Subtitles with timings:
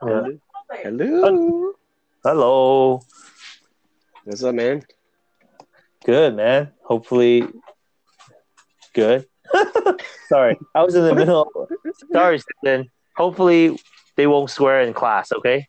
[0.00, 0.38] Hello.
[0.72, 1.72] Hello.
[2.24, 3.00] Hello.
[4.24, 4.82] What's up, man?
[6.04, 6.72] Good, man.
[6.82, 7.44] Hopefully,
[8.92, 9.26] good.
[10.28, 11.68] Sorry, I was in the middle.
[12.12, 12.90] Sorry, Stephen.
[13.16, 13.78] Hopefully,
[14.16, 15.30] they won't swear in class.
[15.30, 15.68] Okay.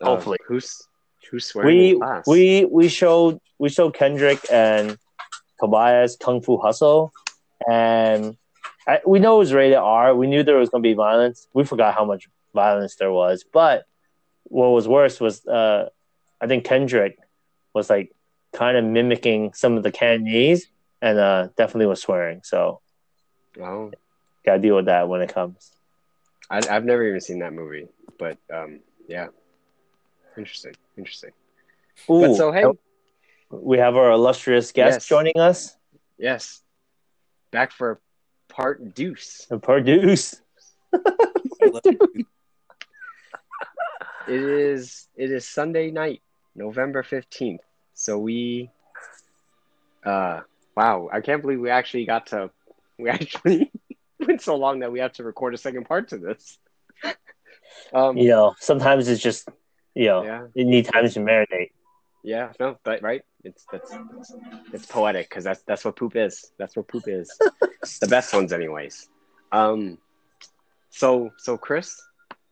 [0.00, 0.38] Hopefully.
[0.42, 0.80] Uh, who's
[1.28, 2.24] who's swearing We in class?
[2.28, 4.96] we we showed we showed Kendrick and
[5.58, 7.10] Tobias Kung Fu Hustle,
[7.68, 8.36] and
[8.86, 10.14] I, we know it was rated R.
[10.14, 11.48] We knew there was going to be violence.
[11.52, 13.84] We forgot how much violence there was, but
[14.44, 15.88] what was worse was uh,
[16.40, 17.18] I think Kendrick
[17.74, 18.12] was like
[18.52, 20.68] kind of mimicking some of the Cantonese,
[21.02, 22.40] and uh, definitely was swearing.
[22.44, 22.80] So
[23.60, 23.90] Oh,
[24.44, 25.72] gotta deal with that when it comes.
[26.48, 29.28] I, I've never even seen that movie, but um, yeah,
[30.36, 31.30] interesting, interesting.
[32.08, 32.64] Ooh, but so hey,
[33.50, 35.06] we have our illustrious guest Yes.
[35.06, 35.76] joining us,
[36.18, 36.62] yes,
[37.50, 38.00] back for
[38.56, 39.46] part deuce.
[39.62, 40.40] part deuce.
[44.28, 46.22] It is it is Sunday night,
[46.54, 47.60] November fifteenth.
[47.94, 48.70] So we,
[50.04, 50.40] uh,
[50.76, 52.50] wow, I can't believe we actually got to.
[52.98, 53.70] We actually
[54.26, 56.58] went so long that we have to record a second part to this.
[57.92, 59.48] Um, You know, sometimes it's just
[59.94, 61.70] you know yeah, you need time to marinate.
[62.24, 64.34] yeah, no, but right, it's that's it's,
[64.72, 66.52] it's poetic because that's that's what poop is.
[66.58, 67.30] That's what poop is.
[68.00, 69.08] the best ones, anyways.
[69.52, 69.98] Um,
[70.90, 72.00] so so Chris,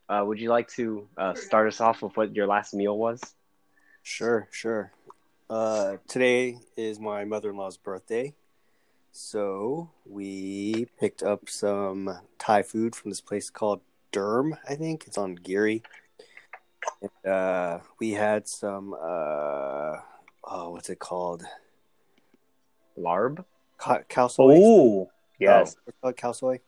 [0.08, 3.20] uh, would you like to uh, start us off with what your last meal was?
[4.02, 4.92] Sure, sure.
[5.50, 8.34] Uh, today is my mother in law's birthday.
[9.12, 13.80] So we picked up some Thai food from this place called
[14.12, 15.04] Derm, I think.
[15.06, 15.82] It's on Geary.
[17.00, 19.98] And, uh, we had some, uh,
[20.44, 21.44] oh, what's it called?
[22.98, 23.44] Larb.
[23.80, 24.54] Khao soi.
[24.56, 26.60] Oh yes, It's called Khao soi.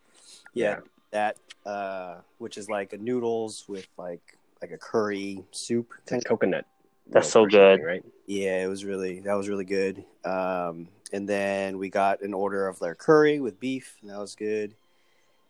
[0.53, 0.79] Yeah,
[1.11, 5.93] that, uh, which is like a noodles with like like a curry soup.
[6.03, 6.65] It's like coconut.
[7.09, 7.85] That's so milk or something, good.
[7.85, 8.05] right?
[8.25, 10.03] Yeah, it was really that was really good.
[10.25, 14.35] Um, and then we got an order of their curry with beef, and that was
[14.35, 14.75] good,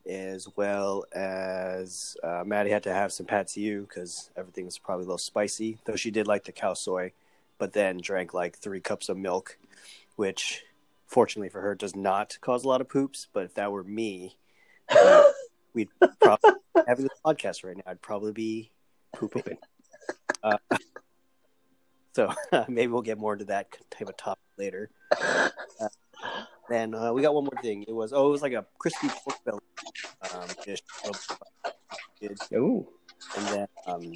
[0.08, 5.08] as well as uh, Maddie had to have some ew because everything was probably a
[5.08, 5.80] little spicy.
[5.86, 7.12] Though she did like the khao soi,
[7.58, 9.58] but then drank like three cups of milk,
[10.16, 10.64] which
[11.08, 13.28] fortunately for her does not cause a lot of poops.
[13.34, 14.38] But if that were me,
[14.90, 15.24] uh,
[15.74, 15.90] we'd
[16.22, 16.52] probably
[16.88, 17.84] having this podcast right now.
[17.88, 18.72] I'd probably be
[19.14, 19.58] pooping.
[20.44, 20.58] Uh,
[22.16, 22.32] so
[22.70, 24.90] maybe we'll get more into that type of topic later.
[25.12, 25.50] Uh,
[26.70, 27.84] then uh, we got one more thing.
[27.88, 29.60] It was oh, it was like a crispy pork belly
[30.34, 30.82] um, dish.
[32.54, 32.88] Ooh.
[33.36, 34.12] And then um,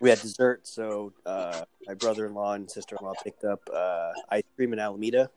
[0.00, 0.66] we had dessert.
[0.66, 5.30] So uh, my brother-in-law and sister-in-law picked up uh, ice cream in Alameda,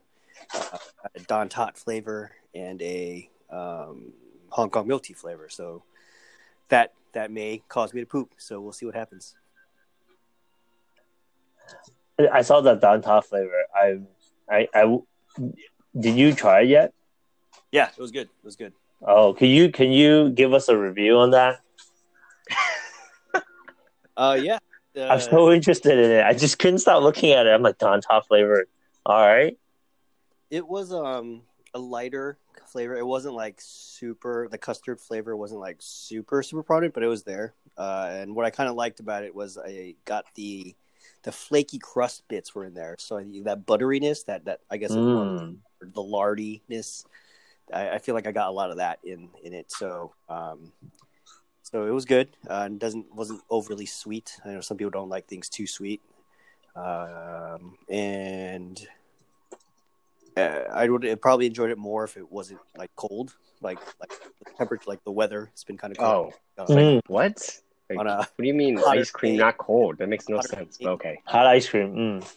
[0.53, 0.78] uh,
[1.16, 4.13] a dan tat flavor, and a um,
[4.50, 5.50] Hong Kong milk tea flavor.
[5.50, 5.84] So
[6.69, 8.34] that that may cause me to poop.
[8.38, 9.35] So we'll see what happens.
[12.31, 13.63] I saw that dan tat flavor.
[13.75, 14.00] I,
[14.50, 14.97] I, I,
[15.97, 16.94] did you try it yet?
[17.72, 18.28] Yeah, it was good.
[18.28, 18.73] It was good.
[19.01, 21.62] Oh, can you can you give us a review on that?
[24.17, 24.57] Uh, yeah.
[24.97, 26.25] Uh, I'm so interested in it.
[26.25, 27.51] I just couldn't stop looking at it.
[27.51, 28.66] I'm like dan tat flavor.
[29.05, 29.57] All right.
[30.50, 32.95] It was um a lighter flavor.
[32.97, 34.47] It wasn't like super.
[34.50, 37.53] The custard flavor wasn't like super super prominent, but it was there.
[37.78, 40.75] Uh, and what I kind of liked about it was I got the
[41.23, 45.57] the flaky crust bits were in there, so that butteriness, that that I guess Mm.
[45.81, 47.05] the lardiness.
[47.72, 49.72] I, I feel like I got a lot of that in in it.
[49.72, 50.72] So um,
[51.72, 52.29] so it was good.
[52.50, 54.39] Uh, and doesn't wasn't overly sweet.
[54.45, 56.01] I know some people don't like things too sweet.
[56.75, 58.79] Um, and
[60.35, 64.11] uh, I would have probably enjoyed it more if it wasn't like cold, like like
[64.39, 65.50] the temperature, like the weather.
[65.53, 66.33] It's been kind of cold.
[66.57, 67.01] Oh, Uh, Mm.
[67.07, 67.59] what?
[67.89, 69.39] Like, On a what do you mean ice cream day.
[69.39, 69.97] not cold?
[69.99, 70.78] That makes no Hotter sense.
[70.78, 70.85] day.
[70.85, 71.22] But okay.
[71.25, 71.95] Hot ice cream.
[71.95, 72.34] Mm.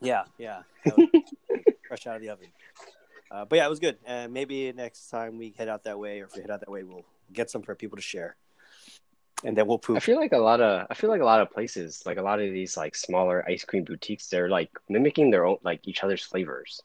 [0.00, 0.62] Yeah, yeah.
[0.84, 0.94] That
[1.88, 2.48] fresh out of the oven.
[3.30, 3.98] Uh, but yeah, it was good.
[4.06, 6.70] Uh, maybe next time we head out that way, or if we head out that
[6.70, 8.36] way, we'll get some for people to share,
[9.44, 11.50] and then we'll I feel like a lot of I feel like a lot of
[11.50, 15.44] places, like a lot of these like smaller ice cream boutiques, they're like mimicking their
[15.44, 16.80] own like each other's flavors.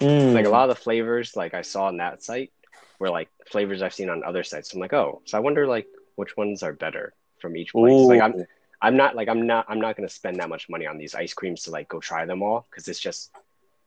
[0.00, 0.32] Mm.
[0.32, 2.52] Like a lot of the flavors like I saw on that site
[2.98, 4.72] were like flavors I've seen on other sites.
[4.72, 5.86] I'm like, oh, so I wonder like
[6.16, 7.92] which ones are better from each place.
[7.92, 8.44] Like I'm
[8.80, 11.34] I'm not like I'm not I'm not gonna spend that much money on these ice
[11.34, 13.30] creams to like go try them all because it's just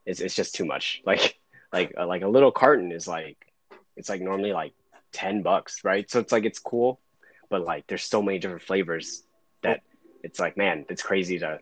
[0.06, 1.01] it's it's just too much.
[1.06, 1.39] Like
[1.72, 3.38] like uh, like a little carton is like
[3.96, 4.74] it's like normally like
[5.13, 6.10] ten bucks, right?
[6.10, 7.00] So it's like it's cool,
[7.50, 9.24] but like there's so many different flavors
[9.62, 9.81] that
[10.24, 11.60] it's like man, it's crazy to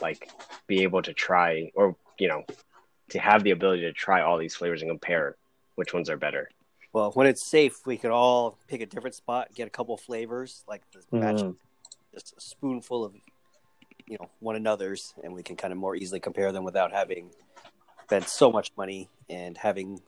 [0.00, 0.30] like
[0.66, 2.44] be able to try or you know
[3.10, 5.36] to have the ability to try all these flavors and compare
[5.76, 6.50] which ones are better.
[6.92, 10.62] Well, when it's safe, we could all pick a different spot, get a couple flavors,
[10.68, 11.56] like the match, Mm.
[12.12, 13.14] just a spoonful of,
[14.06, 17.30] you know, one another's, and we can kind of more easily compare them without having
[18.04, 20.00] spent so much money and having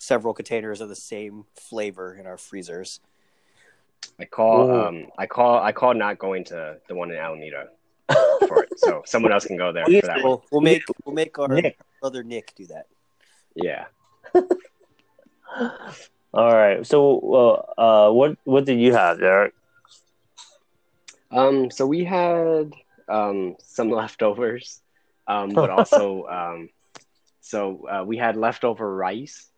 [0.00, 3.00] several containers of the same flavor in our freezers.
[4.18, 4.86] I call Ooh.
[4.86, 7.68] um I call I call not going to the one in Alameda
[8.48, 8.78] for it.
[8.78, 10.24] So someone else can go there for that one.
[10.24, 11.78] We'll, we'll make we'll make our Nick.
[12.00, 12.86] brother Nick do that.
[13.54, 13.84] Yeah.
[16.32, 16.86] All right.
[16.86, 19.52] So, uh, uh, what what did you have, Derek?
[21.30, 22.72] Um so we had
[23.08, 24.80] um some leftovers.
[25.26, 26.70] Um but also um
[27.42, 29.49] so uh, we had leftover rice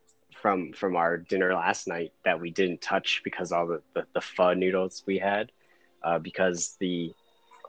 [0.42, 4.20] from from our dinner last night that we didn't touch because all the the, the
[4.20, 5.52] pho noodles we had
[6.02, 7.14] uh, because the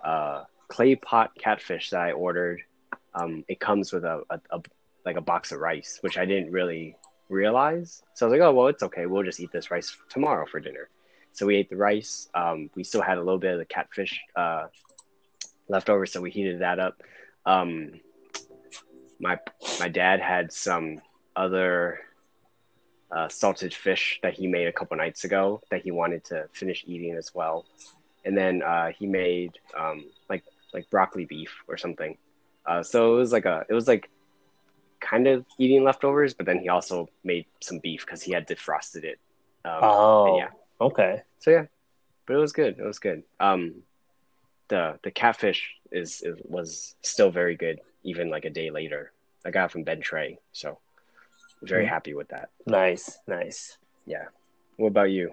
[0.03, 2.61] uh, clay pot catfish that I ordered
[3.13, 4.61] um, it comes with a, a, a
[5.05, 6.97] like a box of rice which I didn't really
[7.29, 8.01] realize.
[8.15, 9.05] So I was like oh well it's okay.
[9.05, 10.89] We'll just eat this rice tomorrow for dinner.
[11.31, 12.29] So we ate the rice.
[12.33, 14.65] Um, we still had a little bit of the catfish uh,
[15.67, 17.01] left over so we heated that up.
[17.45, 18.01] Um,
[19.19, 19.37] my
[19.79, 21.01] my dad had some
[21.35, 21.99] other
[23.15, 26.83] uh, salted fish that he made a couple nights ago that he wanted to finish
[26.88, 27.65] eating as well,
[28.25, 30.44] and then uh, he made um, like
[30.74, 32.18] like broccoli beef or something.
[32.65, 34.10] Uh, so it was like a it was like
[35.01, 39.04] kind of eating leftovers, but then he also made some beef because he had defrosted
[39.04, 39.19] it.
[39.65, 40.50] Um, Oh, yeah,
[40.81, 41.21] okay.
[41.39, 41.65] so yeah,
[42.25, 42.80] but it was good.
[42.80, 43.24] It was good.
[43.39, 43.83] Um,
[44.69, 49.12] the the catfish is, is was still very good, even like a day later.
[49.45, 50.80] I got it from Ben Tre, so
[51.63, 51.89] very Mm.
[51.89, 52.50] happy with that.
[52.65, 53.77] Nice, nice.
[54.06, 54.25] Yeah.
[54.77, 55.31] What about you?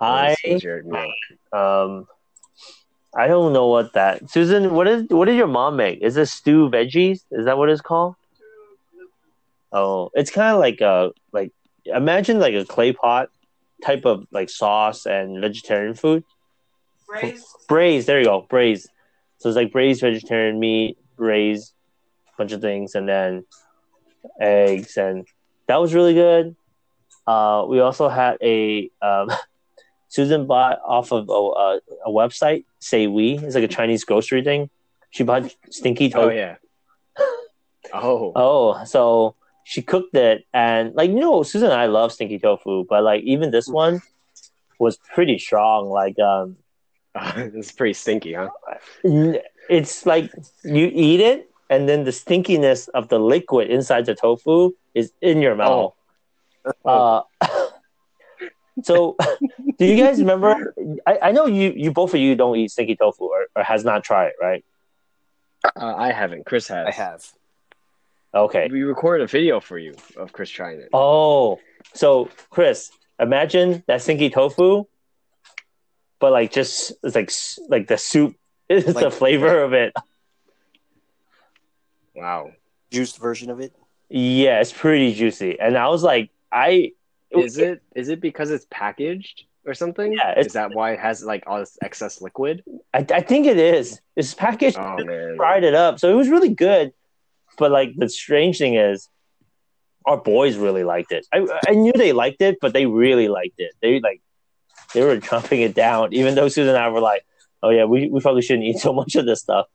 [0.00, 1.12] I what your meal?
[1.52, 2.06] um,
[3.14, 4.30] I don't know what that.
[4.30, 6.00] Susan, what is what did your mom make?
[6.00, 7.24] Is it stew veggies?
[7.30, 8.14] Is that what it's called?
[9.72, 11.52] Oh, it's kind of like a like
[11.84, 13.28] imagine like a clay pot
[13.84, 16.24] type of like sauce and vegetarian food.
[17.06, 17.46] Braised.
[17.68, 18.88] Braised, there you go, braised.
[19.38, 21.72] So it's like braised vegetarian meat, braised
[22.38, 23.44] bunch of things, and then
[24.40, 25.26] eggs, and
[25.70, 26.56] that was really good.
[27.28, 29.30] Uh, we also had a um,
[30.08, 33.38] Susan bought off of a, a, a website, Say We.
[33.38, 34.68] It's like a Chinese grocery thing.
[35.10, 36.26] She bought stinky tofu.
[36.26, 36.56] Oh yeah.
[37.94, 42.40] Oh, Oh, so she cooked it, and like you know, Susan and I love stinky
[42.40, 44.02] tofu, but like even this one
[44.80, 45.88] was pretty strong.
[45.88, 46.56] Like um,
[47.14, 48.50] it's pretty stinky, huh?
[49.68, 50.32] It's like
[50.64, 55.40] you eat it and then the stinkiness of the liquid inside the tofu is in
[55.40, 55.94] your mouth.
[56.84, 57.22] Uh,
[58.82, 59.16] so,
[59.78, 60.74] do you guys remember?
[61.06, 63.84] I, I know you, you both of you don't eat stinky tofu or, or has
[63.84, 64.64] not tried, it, right?
[65.64, 66.44] Uh, I haven't.
[66.44, 66.88] Chris has.
[66.88, 67.24] I have.
[68.34, 68.68] Okay.
[68.70, 70.88] We recorded a video for you of Chris trying it.
[70.92, 71.60] Oh,
[71.94, 72.90] so Chris,
[73.20, 74.84] imagine that stinky tofu,
[76.18, 77.30] but like just it's like
[77.68, 78.34] like the soup
[78.68, 79.92] is the Like- flavor of it.
[82.14, 82.50] Wow.
[82.90, 83.72] Juiced version of it.
[84.08, 86.92] Yeah, it's pretty juicy, and I was like, I
[87.30, 90.12] Is it is it because it's packaged or something?
[90.12, 92.64] Yeah, Is that why it has like all this excess liquid?
[92.92, 94.00] I, I think it is.
[94.16, 95.36] It's packaged, Oh man.
[95.36, 96.92] fried it up, so it was really good.
[97.56, 99.08] But like the strange thing is,
[100.06, 101.24] our boys really liked it.
[101.32, 103.72] I I knew they liked it, but they really liked it.
[103.80, 104.20] They like
[104.92, 107.24] they were chomping it down, even though Susan and I were like,
[107.62, 109.66] "Oh yeah, we, we probably shouldn't eat so much of this stuff."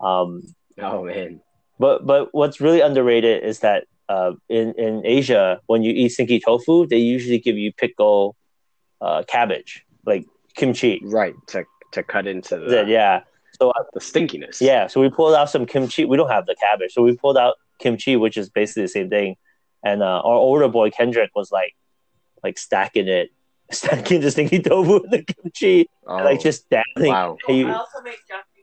[0.00, 0.42] Um,
[0.78, 1.40] Oh man.
[1.78, 6.40] But but what's really underrated is that uh, in in Asia, when you eat stinky
[6.40, 8.36] tofu, they usually give you pickle
[9.00, 11.00] uh, cabbage, like kimchi.
[11.04, 11.34] Right.
[11.48, 13.22] To to cut into the That- yeah.
[13.60, 14.60] So uh, the stinkiness.
[14.60, 16.04] Yeah, so we pulled out some kimchi.
[16.04, 19.08] We don't have the cabbage, so we pulled out kimchi, which is basically the same
[19.10, 19.36] thing.
[19.84, 21.72] And uh, our older boy Kendrick was like,
[22.42, 23.30] like stacking it,
[23.70, 27.12] stacking the stinky tofu in the kimchi, Oh, like just dabbling.
[27.12, 27.36] wow.
[27.46, 28.53] He- I also make Japanese cucumber.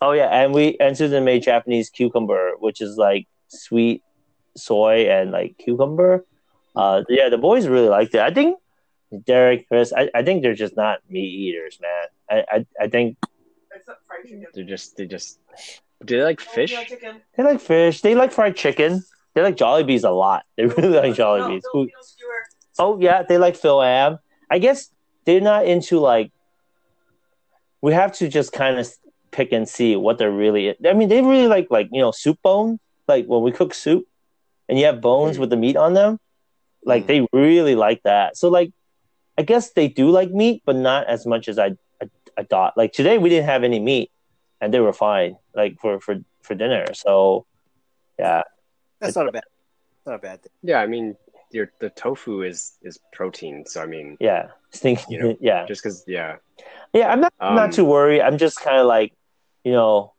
[0.00, 4.02] Oh yeah, and we and Susan made Japanese cucumber, which is like sweet
[4.56, 6.24] soy and like cucumber.
[6.76, 8.20] Uh, yeah, the boys really liked it.
[8.20, 8.58] I think
[9.24, 12.06] Derek, Chris, I, I think they're just not meat eaters, man.
[12.30, 13.16] I I, I think
[13.74, 14.46] Except fried chicken.
[14.54, 15.38] They're just they just
[16.04, 16.70] do they like fish?
[16.70, 17.22] Filipino chicken.
[17.36, 18.00] they like fish.
[18.02, 19.02] They like fried chicken.
[19.34, 20.44] They like Jollibees a lot.
[20.56, 21.62] They really like No, Jollibees.
[21.72, 21.98] Who- Filipino.
[22.78, 24.18] Oh yeah, they like Phil Am.
[24.50, 24.90] I guess
[25.24, 26.30] they're not into like.
[27.80, 28.88] We have to just kind of
[29.30, 30.74] pick and see what they're really.
[30.86, 32.78] I mean, they really like like you know soup bone.
[33.06, 34.04] Like when we cook soup,
[34.68, 35.40] and you have bones Mm.
[35.40, 36.18] with the meat on them.
[36.84, 37.06] Like Mm.
[37.06, 38.36] they really like that.
[38.36, 38.70] So like,
[39.36, 42.06] I guess they do like meat, but not as much as I I,
[42.36, 42.76] I thought.
[42.76, 44.10] Like today we didn't have any meat,
[44.60, 45.36] and they were fine.
[45.54, 46.92] Like for for for dinner.
[46.94, 47.46] So
[48.18, 48.42] yeah,
[49.00, 49.44] That's not a bad.
[50.06, 50.52] Not a bad thing.
[50.62, 51.16] Yeah, I mean
[51.50, 53.64] your the tofu is is protein.
[53.66, 55.00] So I mean, Yeah, stink.
[55.08, 56.36] You know, yeah, just because yeah,
[56.92, 57.08] yeah.
[57.08, 57.32] I'm not.
[57.40, 58.20] I'm not Um, too worried.
[58.20, 59.12] I'm just kind of like,
[59.68, 60.14] you know.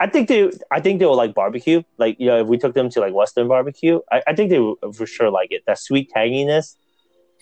[0.00, 0.48] I think they.
[0.70, 1.82] I think they will like barbecue.
[1.98, 4.60] Like you know, if we took them to like Western barbecue, I, I think they
[4.60, 5.64] would for sure like it.
[5.66, 6.76] That sweet tanginess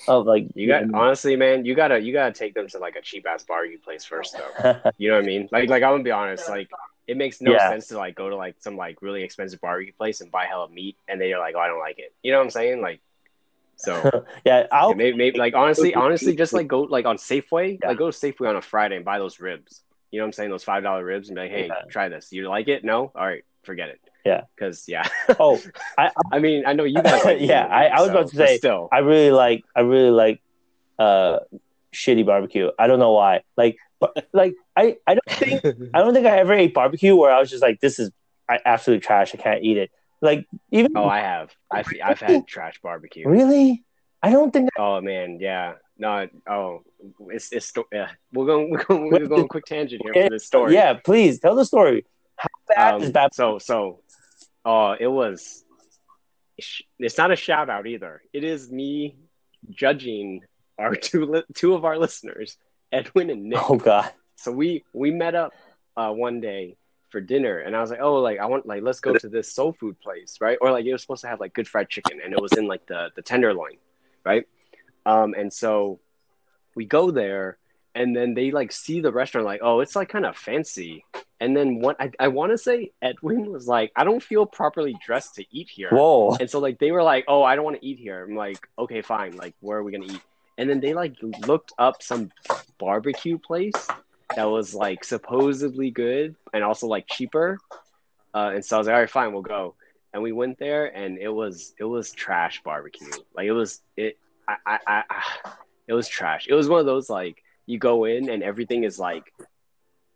[0.09, 3.03] of like you got honestly, man, you gotta you gotta take them to like a
[3.03, 4.83] cheap ass barbecue place first though.
[4.99, 5.49] You know what I mean?
[5.53, 6.71] Like like I'm gonna be honest, like
[7.07, 7.69] it makes no Yeah.
[7.69, 10.71] sense to like go to like some like really expensive barbecue place and buy hella
[10.71, 12.15] meat and then you're like, oh, I don't like it.
[12.23, 12.81] You know what I'm saying?
[12.81, 13.01] Like,
[13.77, 17.89] so yeah, I'll maybe, maybe like honestly, honestly, just like go like on Safeway, Yeah.
[17.89, 19.83] like go to Safeway on a Friday and buy those ribs.
[20.17, 20.51] You know what I'm saying?
[20.51, 21.83] Those five dollar ribs and be like, hey, Yeah.
[21.91, 22.33] try this.
[22.33, 22.85] You like it?
[22.85, 23.13] No?
[23.15, 24.01] All right, forget it.
[24.25, 24.45] Yeah.
[24.55, 25.07] Because yeah,
[25.39, 25.61] oh
[25.99, 27.23] I I mean, I know you guys.
[27.23, 28.89] Like Yeah, eating I- I was so- about to but say, still.
[28.91, 30.41] I really like I really like
[30.99, 31.41] uh
[31.95, 32.71] shitty barbecue.
[32.79, 33.43] I don't know why.
[33.59, 37.31] Like but, like I I don't think I don't think I ever ate barbecue where
[37.31, 38.11] I was just like this is
[38.49, 39.35] I absolute trash.
[39.35, 39.91] I can't eat it.
[40.23, 41.55] Like even oh, I have.
[41.71, 43.29] I've I've had trash barbecue.
[43.29, 43.85] really
[44.23, 45.75] I don't think Oh man, yeah.
[45.99, 46.83] No, oh,
[47.31, 48.11] it's it's yeah.
[48.33, 50.75] We're going we're going we're going quick tangent here for this story.
[50.75, 52.05] Yeah, please tell the story.
[52.37, 53.35] How bad Um, is bad?
[53.35, 54.01] So so,
[54.65, 55.65] oh, it was.
[56.99, 58.23] It's not a shout out either.
[58.33, 59.17] It is me
[59.71, 60.43] judging
[60.79, 62.59] our two two of our listeners,
[62.93, 63.71] Edwin and Nick.
[63.71, 64.13] Oh god.
[64.37, 65.53] So we we met up
[65.97, 66.77] uh, one day
[67.09, 69.53] for dinner, and I was like, oh, like I want like let's go to this
[69.53, 70.59] soul food place, right?
[70.61, 72.67] Or like it was supposed to have like good fried chicken, and it was in
[72.67, 73.77] like the the tenderloin,
[74.25, 74.47] right?
[75.07, 76.01] Um, and so
[76.75, 77.57] we go there,
[77.95, 81.05] and then they like see the restaurant, like, oh, it's like kind of fancy.
[81.41, 84.97] And then what I, I want to say, Edwin was like, I don't feel properly
[85.05, 85.91] dressed to eat here.
[85.91, 86.37] Whoa.
[86.41, 88.69] And so like they were like, "Oh, I don't want to eat here." I'm like,
[88.79, 89.37] "Okay, fine.
[89.37, 90.23] Like, where are we gonna eat?"
[90.59, 91.15] And then they like
[91.47, 92.31] looked up some
[92.79, 93.87] barbecue place
[94.35, 97.59] that was like supposedly good and also like cheaper.
[98.35, 99.75] Uh, and so I was like, "All right, fine, we'll go."
[100.13, 103.11] And we went there, and it was it was trash barbecue.
[103.35, 105.51] Like it was it I I, I, I
[105.89, 106.47] it was trash.
[106.49, 109.33] It was one of those like you go in and everything is like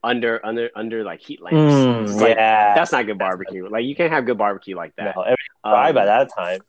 [0.03, 1.57] under under under like heat lamps.
[2.15, 2.75] Mm, like, yeah.
[2.75, 3.69] that's not good barbecue.
[3.69, 5.15] Like you can't have good barbecue like that.
[5.17, 5.23] no,
[5.65, 6.61] Um, by that time.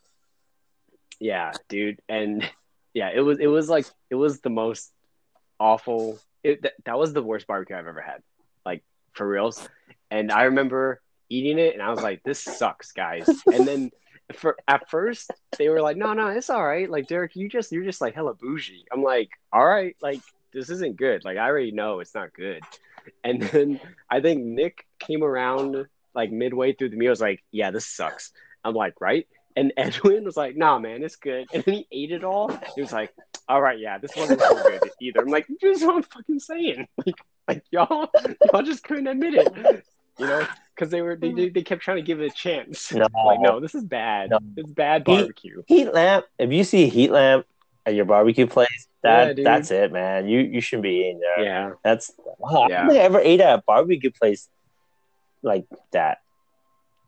[1.19, 2.49] yeah, dude, and
[2.93, 4.91] yeah, it was it was like it was the most
[5.59, 6.19] awful.
[6.43, 8.23] It, that, that was the worst barbecue I've ever had,
[8.65, 9.67] like for reals.
[10.09, 10.99] And I remember
[11.29, 13.91] eating it, and I was like, "This sucks, guys." and then
[14.35, 17.71] for at first they were like, "No, no, it's all right." Like Derek, you just
[17.71, 18.85] you're just like hella bougie.
[18.91, 20.21] I'm like, "All right, like
[20.53, 21.23] this isn't good.
[21.23, 22.61] Like I already know it's not good."
[23.23, 27.09] And then I think Nick came around like midway through the meal.
[27.09, 28.31] I Was like, "Yeah, this sucks."
[28.63, 32.11] I'm like, "Right." And Edwin was like, "Nah, man, it's good." And then he ate
[32.11, 32.49] it all.
[32.75, 33.13] He was like,
[33.47, 36.39] "All right, yeah, this wasn't so good either." I'm like, "This is what I'm fucking
[36.39, 37.15] saying." Like,
[37.47, 38.09] like y'all,
[38.53, 39.83] y'all just couldn't admit it,
[40.19, 40.45] you know,
[40.81, 41.37] because they were they, mm-hmm.
[41.37, 42.91] they they kept trying to give it a chance.
[42.91, 43.07] No.
[43.25, 44.31] Like, no, this is bad.
[44.31, 44.39] No.
[44.57, 45.61] It's bad barbecue.
[45.67, 46.25] Heat lamp.
[46.39, 47.45] If you see a heat lamp
[47.85, 50.27] at your barbecue place, that Yeah, that's it, man.
[50.27, 51.45] You you shouldn't be eating there.
[51.45, 52.63] Yeah, That's wow.
[52.63, 52.81] I Yeah.
[52.81, 54.49] don't think I ever ate at a barbecue place
[55.43, 56.17] like that.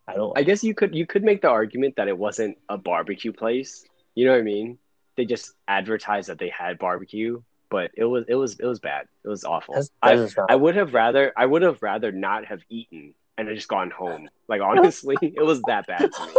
[0.07, 0.37] I don't.
[0.37, 3.83] I guess you could you could make the argument that it wasn't a barbecue place.
[4.13, 4.77] You know what I mean?
[5.17, 9.07] They just advertised that they had barbecue, but it was it was it was bad.
[9.25, 9.73] It was awful.
[9.73, 13.15] that's, I, that's not- I would have rather I would have rather not have eaten
[13.37, 14.29] and I just gone home.
[14.49, 16.33] Like honestly, it was that bad to me.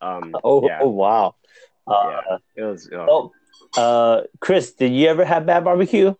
[0.00, 1.34] Um, oh, yeah, oh wow.
[1.86, 2.38] Uh, Yeah.
[2.56, 2.88] it was.
[2.92, 3.32] Oh.
[3.76, 6.14] Oh, uh, Chris, did you ever have bad barbecue?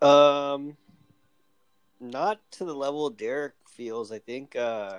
[0.00, 0.76] Um,
[2.00, 4.10] not to the level Derek feels.
[4.10, 4.98] I think uh,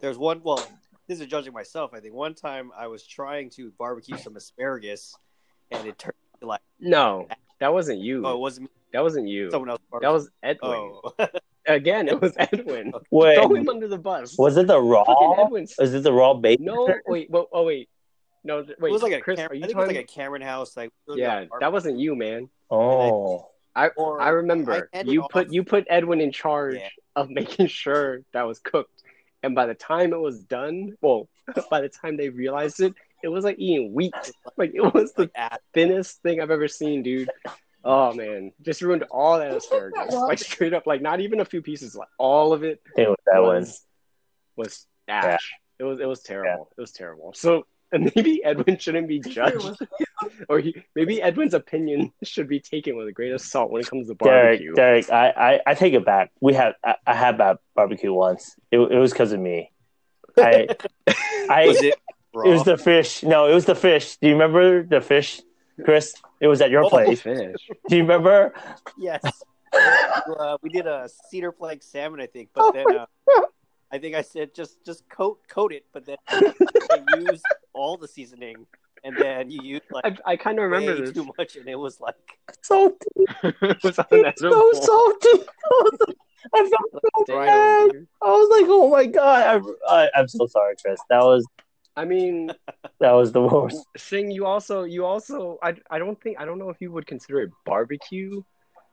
[0.00, 0.40] there's one.
[0.42, 0.62] Well,
[1.06, 1.94] this is judging myself.
[1.94, 5.16] I think one time I was trying to barbecue some asparagus,
[5.70, 7.28] and it turned into like No,
[7.60, 8.26] that wasn't you.
[8.26, 9.50] oh, it wasn't me, that wasn't you.
[9.50, 9.80] someone else.
[10.00, 10.92] That was Edwin.
[11.18, 11.28] oh,
[11.66, 12.92] Again, it was Edwin.
[13.10, 14.36] Wait, Throw him under the bus.
[14.38, 15.04] was it the raw?
[15.04, 16.66] Fucking Edwin's Was it the raw bacon?
[16.66, 17.88] No, wait, well, oh wait,
[18.44, 18.70] no, wait.
[18.70, 19.96] it was like a Chris, Cam- are I you think it was talking?
[19.96, 20.76] like a Cameron house.
[20.76, 22.48] Like yeah, that wasn't you, man.
[22.70, 26.74] Oh, I Or I remember I handed you off- put you put Edwin in charge
[26.76, 26.88] Yeah.
[27.16, 29.02] of making sure that was cooked,
[29.42, 31.28] and by the time it was done, well,
[31.70, 34.12] by the time they realized it, it was like eating wheat.
[34.56, 35.30] Like it was the
[35.74, 37.30] thinnest thing I've ever seen, dude.
[37.84, 40.08] Oh man, just ruined all that asparagus.
[40.12, 43.18] Like straight up, like not even a few pieces, like all of it it was
[43.26, 43.60] that one.
[43.60, 43.82] was
[44.56, 45.52] was ash.
[45.78, 46.70] It was it was terrible.
[46.76, 47.32] It was terrible.
[47.34, 49.76] So and maybe Edwin shouldn't be judged,
[50.48, 53.88] or he, maybe Edwin's opinion should be taken with a grain of salt when it
[53.88, 54.74] comes to barbecue.
[54.74, 56.32] Derek, Derek, I, I, I take it back.
[56.40, 58.56] We had I, I had bad barbecue once.
[58.70, 59.70] It, it was because of me.
[60.38, 60.68] I
[61.50, 61.94] I was it?
[62.34, 62.48] Raw?
[62.48, 63.22] it was the fish.
[63.22, 64.16] No, it was the fish.
[64.16, 65.42] Do you remember the fish,
[65.84, 66.14] Chris?
[66.40, 66.88] It was at your Oh.
[66.88, 67.20] place.
[67.22, 67.56] Fish.
[67.88, 68.52] Do you remember?
[68.98, 69.22] yes.
[69.72, 73.06] uh, we did a cedar plank salmon, I think, but then uh,
[73.90, 76.16] I think I said just just coat coat it, but then
[77.16, 78.66] you use all the seasoning,
[79.04, 81.12] and then you use like I, I kind of remember this.
[81.12, 82.16] too much, and it was like
[82.62, 82.96] salty.
[83.42, 85.46] it was It's so salty.
[86.54, 88.06] I felt so bad.
[88.20, 89.62] I was like, oh my god.
[89.88, 91.00] I, I, I'm so sorry, Chris.
[91.08, 91.46] That was
[91.96, 92.50] I mean,
[93.00, 93.86] that was the worst.
[93.96, 97.06] Sing, you also, you also, I, I don't think, I don't know if you would
[97.06, 98.42] consider it barbecue,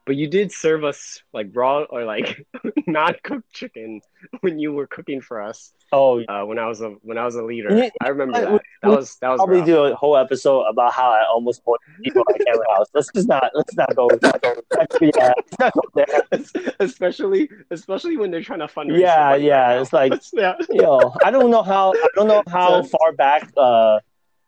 [0.05, 2.45] but you did serve us like raw or like
[2.87, 4.01] not cooked chicken
[4.41, 5.71] when you were cooking for us.
[5.91, 8.51] Oh, Uh, when I was a when I was a leader, Yeah, I remember that.
[8.53, 9.65] we- That was that was probably rough.
[9.65, 12.87] do a whole episode about how I almost poisoned people at Cameron House.
[12.93, 13.49] Let's just not.
[13.55, 14.05] Let's not go.
[14.05, 14.53] Let's not go,
[15.01, 16.73] yeah, let's not go there.
[16.79, 18.99] especially especially when they're trying to fundraise.
[18.99, 20.55] Yeah, yeah, right it's like- yeah.
[20.69, 21.93] Yo, I don't know how.
[21.93, 23.99] I don't know how So- far back uh,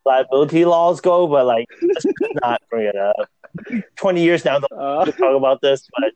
[0.04, 2.04] liability laws go, but like, let's
[2.42, 3.28] not bring it up.
[3.96, 6.12] Twenty years now the Uh, to talk about this, but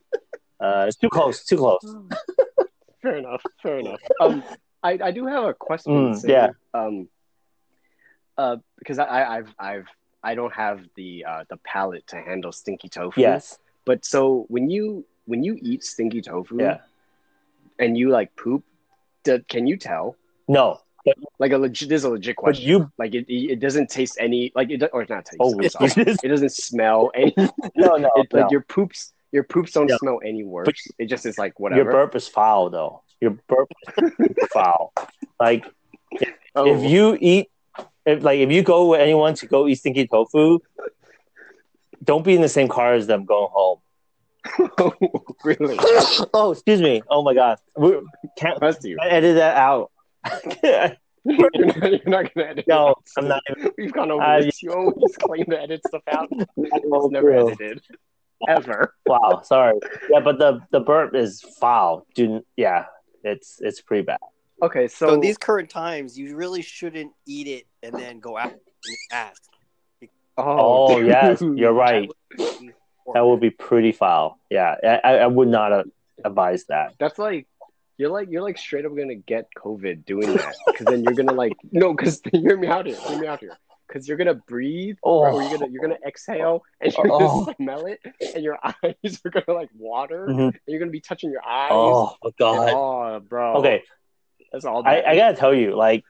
[0.66, 1.44] uh, it's too close.
[1.44, 1.84] Too close.
[3.02, 3.42] fair enough.
[3.62, 4.00] Fair enough.
[4.20, 4.42] Um,
[4.82, 5.92] I, I do have a question.
[5.92, 6.30] Mm, Sing.
[6.30, 6.48] yeah.
[6.74, 7.08] Um,
[8.38, 9.86] uh, because I, I I've I've
[10.22, 13.20] I don't have the uh the palate to handle stinky tofu.
[13.20, 13.58] Yes.
[13.84, 16.78] But so when you when you eat stinky tofu, Yeah.
[17.78, 18.64] and you like poop,
[19.24, 20.16] d- can you tell?
[20.48, 20.80] No.
[21.06, 22.64] But, Like a legit, this is a legit question.
[22.64, 22.92] but you.
[22.98, 25.38] like it, it doesn't taste any like it or not taste.
[25.40, 27.32] Oh, it doesn't smell any.
[27.76, 28.40] no, no, it, no.
[28.42, 29.96] Like your poops, your poops don't Yeah.
[29.98, 30.66] smell any worse.
[30.66, 31.82] But- it just is like whatever.
[31.82, 33.02] Your burp is foul, though.
[33.20, 34.92] Your burp is foul.
[35.40, 35.64] Like
[36.56, 37.50] oh, if you eat,
[38.04, 40.58] if like if you go with anyone to go eat stinky tofu,
[42.02, 43.78] don't be in the same car as them going home.
[44.78, 44.92] Oh,
[45.44, 45.76] really?
[46.34, 47.02] oh, excuse me.
[47.10, 47.58] Oh my god.
[47.76, 47.96] We
[48.38, 48.96] can't Bless you.
[49.02, 49.90] edit that out.
[51.28, 52.64] You're not, you're not gonna edit.
[52.68, 53.02] no, it out.
[53.18, 53.42] I'm not.
[53.50, 54.62] Even, We've gone over Uh, this.
[54.62, 56.28] You always claim to edit stuff out.
[56.56, 57.48] It's Oh, never bro.
[57.48, 57.80] edited.
[58.48, 58.94] Ever.
[59.06, 59.76] Wow, sorry.
[60.08, 62.06] Yeah, but the the burp is foul.
[62.14, 62.84] Do yeah,
[63.24, 64.18] it's it's pretty bad.
[64.62, 68.36] Okay, so, so, in these current times, you really shouldn't eat it and then go
[68.38, 69.42] out and ask.
[70.38, 71.08] Oh, dude.
[71.08, 72.08] yes, you're right.
[72.38, 72.72] That would be
[73.14, 74.38] That would be pretty foul.
[74.50, 75.84] Yeah, I, I I would not uh,
[76.24, 76.92] advise that.
[77.00, 77.48] That's like
[77.98, 81.32] you're like you're like straight up gonna get COVID doing that because then you're gonna
[81.32, 83.56] like no because hear me out here hear me out here
[83.88, 85.20] because you're gonna breathe Oh.
[85.20, 87.44] or you're gonna you're gonna exhale and you're Oh.
[87.44, 88.00] gonna smell it
[88.34, 90.48] and your eyes are gonna like water Mhm.
[90.48, 91.70] and you're gonna be touching your eyes.
[91.72, 92.70] Oh god.
[92.72, 93.56] Oh, bro.
[93.56, 93.82] Okay,
[94.52, 94.82] that's all.
[94.86, 95.02] I.
[95.02, 96.04] I gotta tell you, like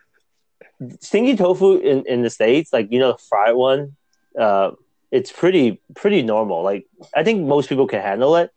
[1.00, 3.96] stinky tofu in, in the states, like you know the fried one,
[4.38, 4.72] uh,
[5.10, 6.62] it's pretty pretty normal.
[6.62, 8.50] Like I think most people can handle it.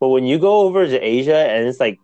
[0.00, 1.98] But when you go over to Asia and it's like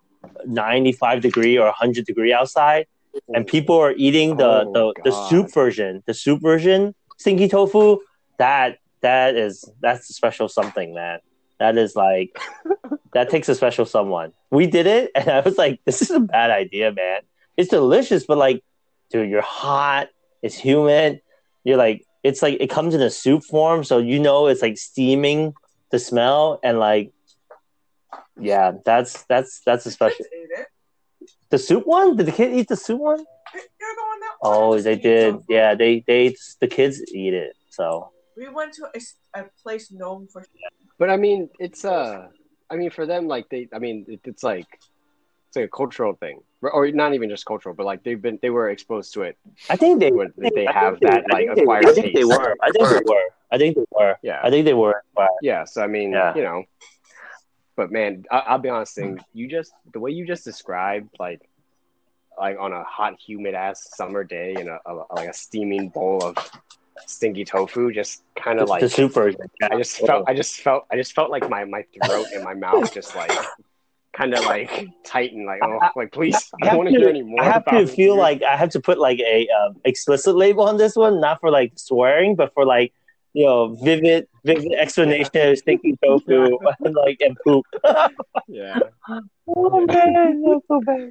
[0.46, 2.86] ninety five degree or hundred degree outside,
[3.34, 3.50] and oh.
[3.50, 7.98] people are eating the Oh, the, the soup version, the soup version stinky tofu,
[8.38, 11.20] that that is that's a special something, man.
[11.58, 12.36] That is like
[13.12, 14.32] that takes a special someone.
[14.50, 17.20] We did it, and I was like, "This is a bad idea, man.
[17.56, 18.62] It's delicious, but like,
[19.10, 20.08] dude, you're hot.
[20.42, 21.22] It's humid.
[21.62, 24.76] You're like, it's like it comes in a soup form, so you know it's like
[24.76, 25.54] steaming
[25.90, 27.12] the smell, and like,
[28.40, 30.16] yeah, that's that's that's a special.
[30.18, 30.66] Kids ate it.
[31.50, 32.16] The soup one?
[32.16, 33.18] Did the kid eat the soup one?
[33.18, 35.32] You're the one that Oh, wanted they did.
[35.34, 35.44] tofu.
[35.48, 37.54] Yeah, they they the kids eat it.
[37.70, 38.88] So We went to
[39.34, 40.44] a place known for
[40.98, 42.28] But I mean, it's uh,
[42.70, 44.66] I mean, for them, like they, I mean, it, it's like
[45.48, 48.38] it's like a cultural thing, or, or not even just cultural, but like they've been,
[48.42, 49.36] they were exposed to it.
[49.70, 52.14] I think they Where they I have that I like think they- acquired I think
[52.14, 52.56] they were.
[52.62, 53.26] I think they were.
[53.52, 54.16] I think they were.
[54.22, 55.02] Yeah, I think they were.
[55.14, 55.64] But yeah.
[55.64, 56.34] So I mean, Yeah.
[56.34, 56.64] you know,
[57.76, 61.48] but man, I, I'll be honest, thing you just the way you just described, like,
[62.38, 66.22] like on a hot, humid ass summer day in a, a like a steaming bowl
[66.22, 66.36] of
[67.06, 69.40] stinky tofu, just kind of like the version.
[69.62, 72.54] I just felt, I just felt, I just felt like my my throat and my
[72.54, 73.32] mouth just like
[74.12, 77.42] kind of like tighten, like oh, like please, I, don't want to hear any more.
[77.42, 80.64] I have about to feel like I have to put like a um, explicit label
[80.64, 82.92] on this one, not for like swearing, but for like
[83.34, 87.66] you know vivid vivid explanation of stinky tofu and like and poop.
[88.48, 88.78] yeah.
[89.48, 91.10] oh man, that's so bad.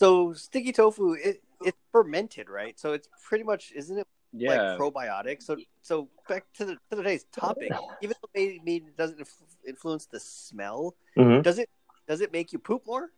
[0.00, 2.78] So sticky tofu, it it's fermented, right?
[2.78, 5.42] So it's pretty much, isn't it Yeah, like probiotic?
[5.42, 9.20] So so back to the to today's topic, even though maybe, maybe it doesn't
[9.66, 11.42] influence the smell, Mhm.
[11.42, 11.70] does it
[12.08, 13.10] does it make you poop more?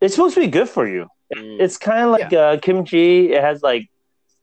[0.00, 1.06] It's supposed to be good for you.
[1.34, 1.60] Mm.
[1.60, 3.32] It's kind of like uh, kimchi.
[3.32, 3.88] It has like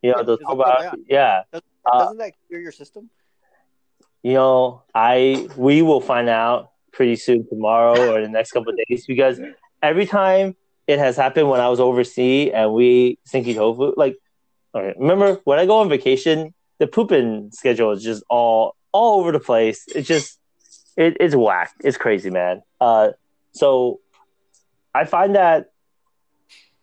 [0.02, 1.00] you know Yeah, the it's a probiotic.
[1.08, 1.44] yeah.
[1.54, 3.10] Does, doesn't that clear your system?
[4.22, 8.80] You know, I we will find out pretty soon tomorrow or the next couple of
[8.88, 9.40] days because
[9.82, 10.56] every time
[10.88, 14.18] it has happened when I was overseas and we stinky tofu, like
[14.74, 19.32] okay, remember when I go on vacation, the pooping schedule is just all all over
[19.32, 19.86] the place.
[19.94, 20.40] It's just
[20.96, 21.74] it, it's whack.
[21.82, 22.62] It's crazy, man.
[22.80, 23.10] Uh,
[23.52, 24.00] so
[24.96, 25.72] I find that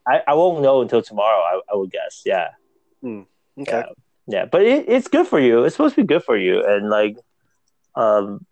[0.07, 1.41] I, I won't know until tomorrow.
[1.41, 2.23] I, I would guess.
[2.25, 2.49] Yeah.
[3.59, 3.71] Okay.
[3.71, 3.85] Yeah.
[4.27, 5.65] Yeah, but it, it's good for you.
[5.65, 7.17] It's supposed to be good for you, and like,
[7.97, 8.47] um,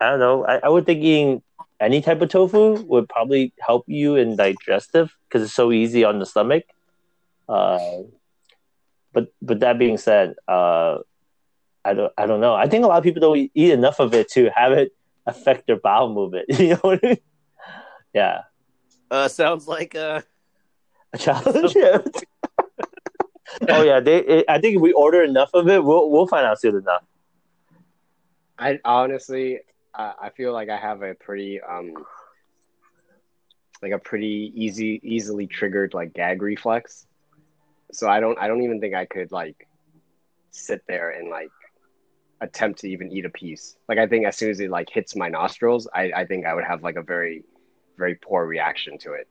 [0.00, 0.44] I don't know.
[0.46, 1.42] I, I would think eating
[1.80, 6.18] any type of tofu would probably help you in digestive because it's so easy on
[6.18, 6.64] the stomach.
[7.48, 7.78] Uh,
[9.12, 10.98] but but that being said, uh,
[11.84, 12.54] I don't I don't know.
[12.54, 14.92] I think a lot of people don't eat enough of it to have it
[15.26, 16.46] affect their bowel movement.
[16.58, 17.16] You know what I mean?
[18.14, 18.40] Yeah,
[19.10, 20.22] Uh, sounds like uh,
[21.12, 21.74] a challenge.
[23.68, 24.18] oh yeah, they.
[24.18, 27.02] It, I think if we order enough of it, we'll we'll find out soon enough.
[28.58, 29.60] I honestly,
[29.94, 31.94] uh, I feel like I have a pretty um,
[33.82, 37.06] like a pretty easy, easily triggered like gag reflex.
[37.92, 39.68] So I don't, I don't even think I could like
[40.50, 41.50] sit there and like
[42.40, 43.76] attempt to even eat a piece.
[43.88, 46.54] Like I think as soon as it like hits my nostrils, I, I think I
[46.54, 47.44] would have like a very,
[47.96, 49.28] very poor reaction to it.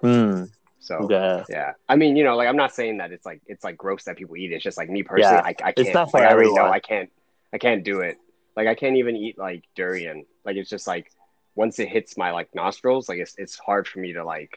[0.00, 0.44] Hmm.
[0.80, 1.44] So Yeah.
[1.48, 4.04] yeah, I mean, you know, like I'm not saying that it's like it's like gross
[4.04, 4.52] that people eat.
[4.52, 5.78] It's just like me personally, Yeah, I, I can't.
[5.78, 6.66] it's not for like, I already know.
[6.70, 7.10] I can't.
[7.52, 8.16] I can't do it.
[8.56, 10.24] Like I can't even eat like durian.
[10.44, 11.10] Like it's just like
[11.54, 14.50] once it hits my like nostrils, like it's it's hard for me to like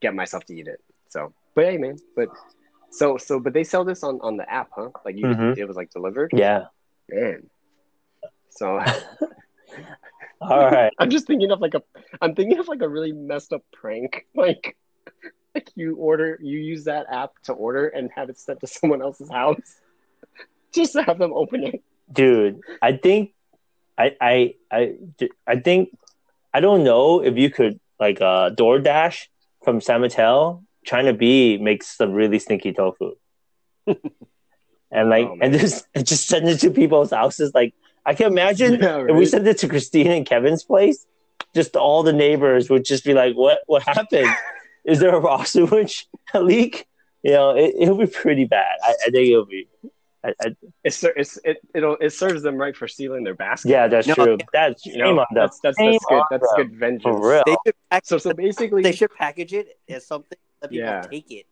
[0.00, 0.80] get myself to eat it.
[1.08, 2.28] So, but hey, man, but
[2.90, 4.90] so so but they sell this on on the app, huh?
[5.04, 5.56] Like you, Mhm.
[5.56, 6.30] it was like delivered.
[6.34, 6.64] Yeah.
[7.08, 7.48] Man.
[8.50, 8.78] So
[10.40, 10.92] All right.
[10.98, 11.82] I'm just thinking of like a
[12.20, 14.26] I'm thinking of like a really messed up prank.
[14.34, 14.76] Like
[15.54, 19.02] like you order you use that app to order and have it sent to someone
[19.02, 19.80] else's house.
[20.72, 21.82] Just to have them open it.
[22.12, 23.32] dude i think
[23.96, 24.94] I, I i
[25.46, 25.96] i think
[26.52, 29.26] i don't know if you could like uh doordash
[29.64, 33.14] from san mateo China Bee makes some really stinky tofu
[34.90, 37.72] and like Oh, and just and just send it to people's houses like
[38.04, 39.28] i can imagine Yeah, if we right?
[39.28, 41.06] sent it to christine and kevin's place
[41.54, 44.28] just all the neighbors would just be like what what happened
[44.84, 46.86] is there a raw sewage leak
[47.22, 49.68] you know it, it'll be pretty bad i, I think it'll be
[50.24, 50.46] I, I,
[50.84, 53.68] It, it's, it it'll it serves them right for stealing their basket.
[53.68, 54.38] Yeah, that's No, true.
[54.54, 56.22] That's You know, on that's that's Shame that's good.
[56.30, 56.56] That's them.
[56.68, 57.02] good vengeance.
[57.02, 57.42] For real.
[57.44, 61.02] they should pack, So so basically, they should package it as something that people Yeah.
[61.02, 61.46] take it.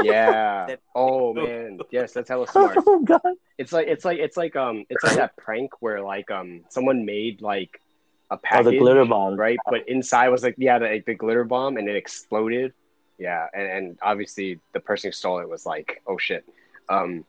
[0.00, 0.76] yeah.
[0.94, 2.78] Oh man, yes, that's hella smart.
[2.86, 3.20] Oh god.
[3.58, 7.04] It's like it's like it's like um it's like that prank where like um someone
[7.04, 7.80] made like
[8.30, 9.36] a Oh, the glitter bomb.
[9.36, 9.58] right?
[9.70, 12.72] But inside was like yeah, the, the glitter bomb, and it exploded.
[13.18, 16.44] Yeah, and, and obviously the person who stole it was like, oh shit.
[16.88, 17.24] Um,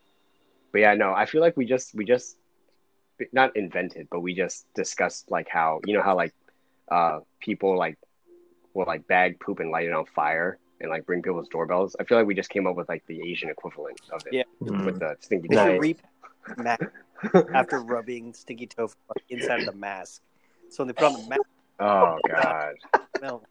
[0.71, 2.38] but yeah, no, I feel like we just we just
[3.33, 6.33] not invented, but we just discussed like how you know how like
[6.89, 7.97] uh people like
[8.73, 11.95] will like bag poop and light it on fire and like bring people's doorbells.
[11.99, 14.43] I feel like we just came up with like the Asian equivalent of it Yeah.
[14.62, 14.85] Mm.
[14.85, 15.93] with the stinky They tofu.
[16.57, 16.83] mask
[17.53, 18.95] after rubbing sticky tofu
[19.29, 20.21] inside of the mask.
[20.69, 21.41] So they put on the mask,
[21.79, 22.73] Oh god.
[23.17, 23.43] smell.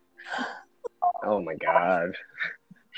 [1.24, 2.12] Oh my god.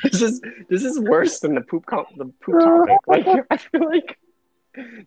[0.02, 2.96] This is this is worse than the poop com- the poop topic.
[3.06, 4.18] Like I feel like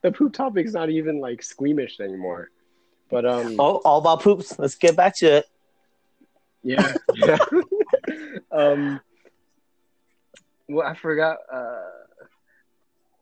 [0.03, 2.49] the poop topic's not even like squeamish anymore.
[3.09, 4.53] But um Oh, all about poops.
[4.59, 5.45] Let's get back to it.
[6.61, 6.93] yeah.
[7.15, 7.37] yeah.
[8.51, 9.01] um
[10.69, 11.81] well I forgot uh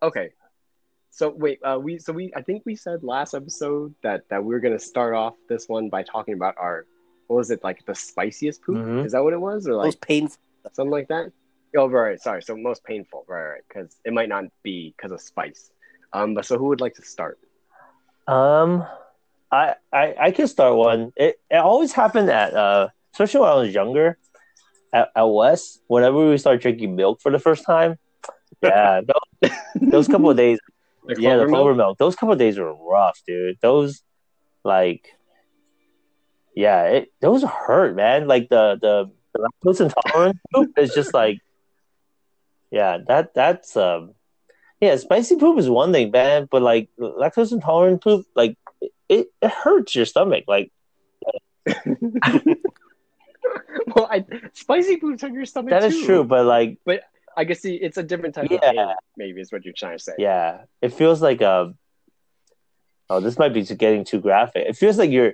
[0.03, 0.31] okay.
[1.11, 4.53] So wait, uh we so we I think we said last episode that that we
[4.53, 6.85] were gonna start off this one by talking about our
[7.27, 8.77] what was it like the spiciest poop?
[8.77, 9.05] Mhm.
[9.05, 9.67] Is that what it was?
[9.67, 10.37] Or like Most painful.
[10.73, 11.31] something like that.
[11.77, 12.19] Oh, right.
[12.19, 12.41] Sorry.
[12.41, 13.43] So most painful, right?
[13.43, 13.61] Right.
[13.67, 15.71] Because it might not be because of spice.
[16.13, 17.39] Um, but so who would like to start?
[18.27, 18.85] Um,
[19.51, 21.11] I I I can start one.
[21.15, 24.17] It it always happened at uh, especially when I was younger,
[24.93, 25.81] at, at West.
[25.87, 27.97] Whenever we started drinking milk for the first time,
[28.61, 29.01] yeah,
[29.41, 30.59] those, those couple of days,
[31.07, 31.77] Yeah, the Clover milk?
[31.77, 31.97] milk.
[31.97, 33.57] Those couple days were rough, dude.
[33.61, 34.01] Those,
[34.63, 35.07] like,
[36.55, 38.27] yeah, it those hurt, man.
[38.27, 41.39] Like the the, the lactose intolerant poop is just like,
[42.69, 44.13] yeah, that that's um,
[44.79, 48.57] yeah, spicy poop is one thing, man, but like lactose intolerant poop, like
[49.09, 50.45] it, it hurts your stomach.
[50.47, 50.71] Like
[53.95, 55.69] well, I, spicy poops hurt your stomach.
[55.69, 56.05] that is too.
[56.05, 56.79] true, but like
[57.37, 58.57] I guess see, it's a different type Yeah.
[58.57, 58.87] of pain.
[59.17, 60.13] Maybe is what you're trying to say.
[60.17, 61.73] yeah, it feels like a
[63.09, 64.65] Oh, this might be getting too graphic.
[64.67, 65.33] It feels like you're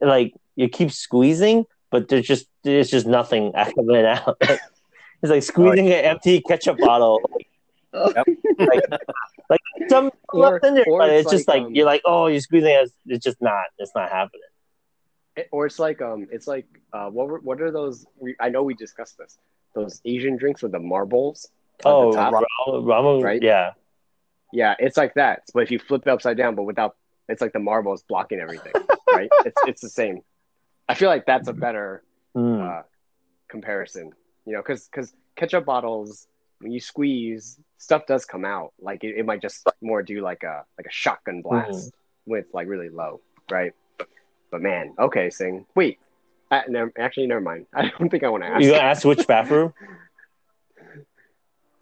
[0.00, 4.36] like you keep squeezing, but there's just there's just nothing coming out.
[4.40, 7.20] it's like squeezing an empty ketchup bottle.
[7.92, 8.24] Like
[9.50, 12.02] like some Or- left in there, but it's it's just like, like um, you're like,
[12.06, 12.90] oh, you're squeezing it.
[13.06, 13.64] It's just not.
[13.78, 14.40] It's not happening.
[15.36, 18.06] It- or it's like um, it's like uh, what were, what are those?
[18.18, 19.38] We, I know we discussed this.
[19.74, 21.48] Those Asian drinks with the marbles.
[21.84, 22.32] Oh, top.
[22.32, 23.42] Ramune, Right?
[23.42, 23.72] Yeah,
[24.52, 25.42] Yeah, it's like that.
[25.54, 26.96] But if you flip it upside down, but without,
[27.28, 28.72] it's like the marble is blocking everything,
[29.12, 29.30] right?
[29.44, 30.22] It's it's the same.
[30.88, 32.02] I feel like that's a better
[32.36, 32.60] Mm.
[32.66, 32.82] uh,
[33.48, 34.12] comparison.
[34.46, 36.26] You know, because because ketchup bottles
[36.60, 38.72] when you squeeze, stuff does come out.
[38.80, 41.92] Like it, it might just more do like a like a shotgun blast
[42.26, 43.72] with like really low, right?
[44.50, 45.66] But man, okay, sing.
[45.74, 45.98] Wait,
[46.52, 47.66] I, never, actually, never mind.
[47.74, 48.62] I don't think I want to ask.
[48.62, 49.72] You ask which bathroom?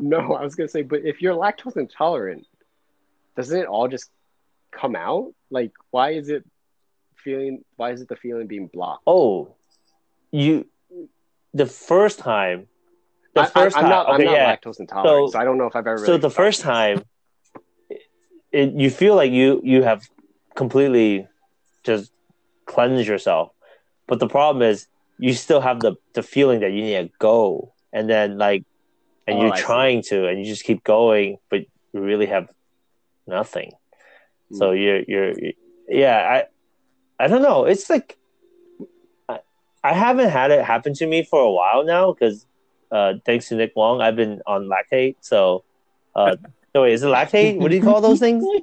[0.03, 2.47] No, I was gonna say, but if you're lactose intolerant,
[3.37, 4.09] doesn't it all just
[4.71, 5.35] come out?
[5.51, 6.43] Like, why is it
[7.17, 7.65] feeling?
[7.77, 9.03] Why is it the feeling being blocked?
[9.07, 9.57] Oh,
[10.31, 10.67] you
[11.53, 12.67] the first time.
[13.35, 13.91] The I, first I, am time.
[13.91, 14.07] not.
[14.07, 14.57] okay, I'm not yeah.
[14.57, 15.99] lactose intolerant, So- so, I don't know if I've ever.
[15.99, 16.65] so the first it.
[16.65, 17.05] time,
[18.51, 20.09] it, you feel like you you have
[20.55, 21.29] completely
[21.85, 22.11] just
[22.65, 23.53] cleansed yourself,
[24.11, 24.87] but the problem is
[25.18, 28.64] you still have the the feeling that you need to go, and then like,
[29.27, 29.62] and Oh, you're I see.
[29.62, 31.61] trying to, and you just keep going, but
[31.92, 32.49] you really have
[33.27, 33.70] nothing.
[34.51, 34.57] Hmm.
[34.57, 35.33] So you're you're
[35.88, 36.44] yeah
[37.20, 37.64] I I don't know.
[37.64, 38.18] It's like
[39.29, 39.40] I,
[39.85, 42.44] I haven't had it happen to me for a while now because
[42.90, 45.16] uh, thanks to Nick Wong, I've been on lactate.
[45.20, 45.64] So
[46.16, 46.37] uh,
[46.75, 47.59] no wait, is it lactate?
[47.59, 48.44] What do you call those things?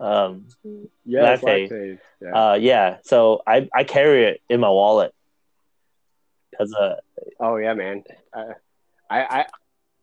[0.00, 0.46] Um,
[1.04, 1.70] yeah, lactate.
[1.70, 1.98] lactate.
[2.24, 2.50] Yeah.
[2.50, 2.96] uh, yeah.
[3.04, 5.14] So I I carry it in my wallet
[6.50, 6.96] because uh,
[7.40, 8.02] oh yeah, man.
[8.34, 8.44] I,
[9.10, 9.46] I,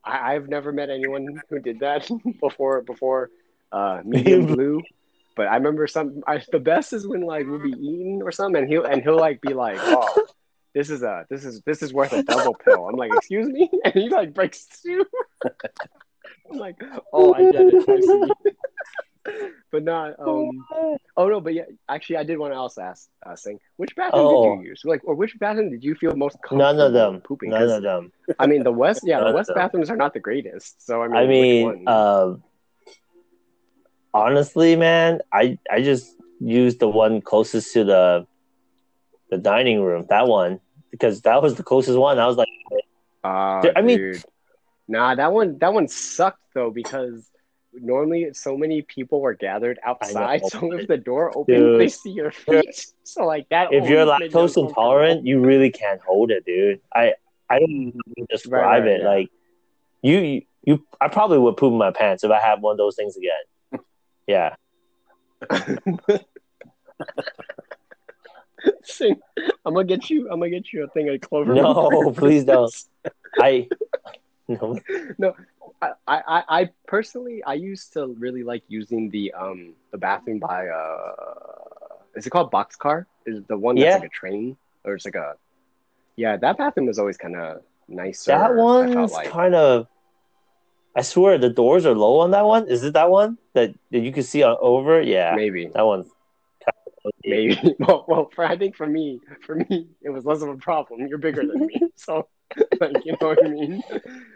[0.04, 2.08] I, I've never met anyone who did that
[2.40, 2.82] before.
[2.82, 3.30] Before
[3.72, 4.82] uh, medium blue.
[5.34, 6.22] But I remember some.
[6.26, 9.16] I, the best is when like we'll be eating or something, and he'll and he'll
[9.16, 10.26] like be like, "Oh,
[10.74, 13.70] this is a this is this is worth a double pill." I'm like, "Excuse me,"
[13.84, 15.06] and he like breaks two.
[16.50, 16.76] I'm like,
[17.14, 17.88] "Oh, I get it.
[17.88, 18.51] I see."
[19.72, 20.14] But not.
[20.20, 20.64] Um.
[21.16, 21.64] Oh no, but yeah.
[21.88, 24.56] Actually, I did want to also ask, uh, Sing, which bathroom Oh.
[24.56, 24.82] did you use?
[24.84, 27.50] Like, or which bathroom did you feel most comfortable none of them, pooping?
[27.50, 28.12] None of them.
[28.38, 30.86] I mean, the west, yeah, the west bathrooms are not the greatest.
[30.86, 31.88] So I mean, I mean, one?
[31.88, 32.42] um,
[34.14, 38.26] honestly, man, I I just used the one closest to the
[39.30, 40.06] the dining room.
[40.08, 42.18] That one because that was the closest one.
[42.18, 42.48] I was like,
[43.24, 44.24] Uh, I mean- dude.
[44.88, 47.28] nah, that one that one sucked though because
[47.72, 50.42] normally so many people are gathered outside.
[50.50, 51.80] So if the door opens, Dude.
[51.80, 52.86] they see your feet.
[53.04, 53.72] So like that.
[53.72, 56.80] if you're always made me lactose intolerant, you really can't hold it, dude.
[56.94, 57.14] I
[57.48, 57.98] I don't mm-hmm.
[58.16, 59.00] even describe Right, right, it.
[59.02, 59.08] yeah.
[59.08, 59.30] Like
[60.02, 62.78] you, you you I probably would poop in my pants if I had one of
[62.78, 63.80] those things again.
[64.28, 64.54] Yeah.
[69.64, 70.28] I'm gonna get you.
[70.30, 71.54] I'm gonna get you a thing of clover.
[71.54, 72.72] No, please don't.
[73.38, 73.68] I
[74.48, 74.78] no.
[75.18, 75.34] no.
[75.80, 80.68] I, I, I personally I used to really like using the um the bathroom by
[80.68, 81.12] uh
[82.14, 83.06] is it called boxcar?
[83.26, 83.94] Is the one that's Yeah.
[83.94, 85.34] like a train or it's like a
[86.16, 88.32] yeah that bathroom is always kind of nicer.
[88.32, 89.86] That one's like kind of.
[90.94, 92.68] I swear the doors are low on that one.
[92.68, 95.00] Is it that one that, that you can see on over?
[95.00, 96.10] Yeah, maybe that one's.
[97.24, 100.56] maybe well, well for I think for me for me it was less of a
[100.56, 101.06] problem.
[101.06, 102.28] You're bigger than me, so
[102.80, 103.82] like you know what I mean.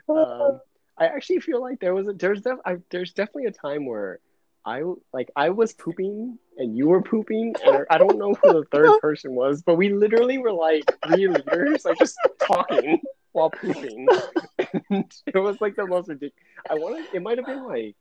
[0.09, 0.61] Um,
[0.99, 4.19] I actually feel like there was a there's def, I, there's definitely a time where
[4.65, 4.83] I
[5.13, 8.99] like I was pooping and you were pooping and I don't know who the third
[9.01, 13.01] person was, but we literally were like three liters, like just talking
[13.33, 14.09] while pooping.
[14.91, 16.35] And it was like the most ridiculous.
[16.71, 17.95] I want it might have been like.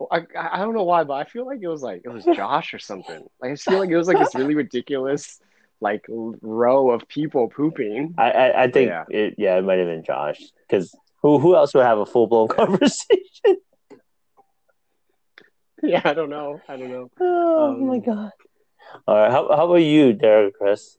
[0.00, 2.24] Oh, I, I don't know why, but I feel like it was like it was
[2.24, 3.26] Josh or something.
[3.40, 5.38] Like I just feel like it was like this really ridiculous,
[5.80, 8.14] like row of people pooping.
[8.18, 9.04] I I, I think Yeah.
[9.10, 9.34] it.
[9.36, 12.48] Yeah, it might have been Josh because who who else would have a full blown
[12.60, 13.56] conversation?
[15.82, 16.60] Yeah, I don't know.
[16.68, 17.08] I don't know.
[17.20, 18.30] Oh Um, my god!
[19.06, 20.98] All right, how how about you, Derek, Chris?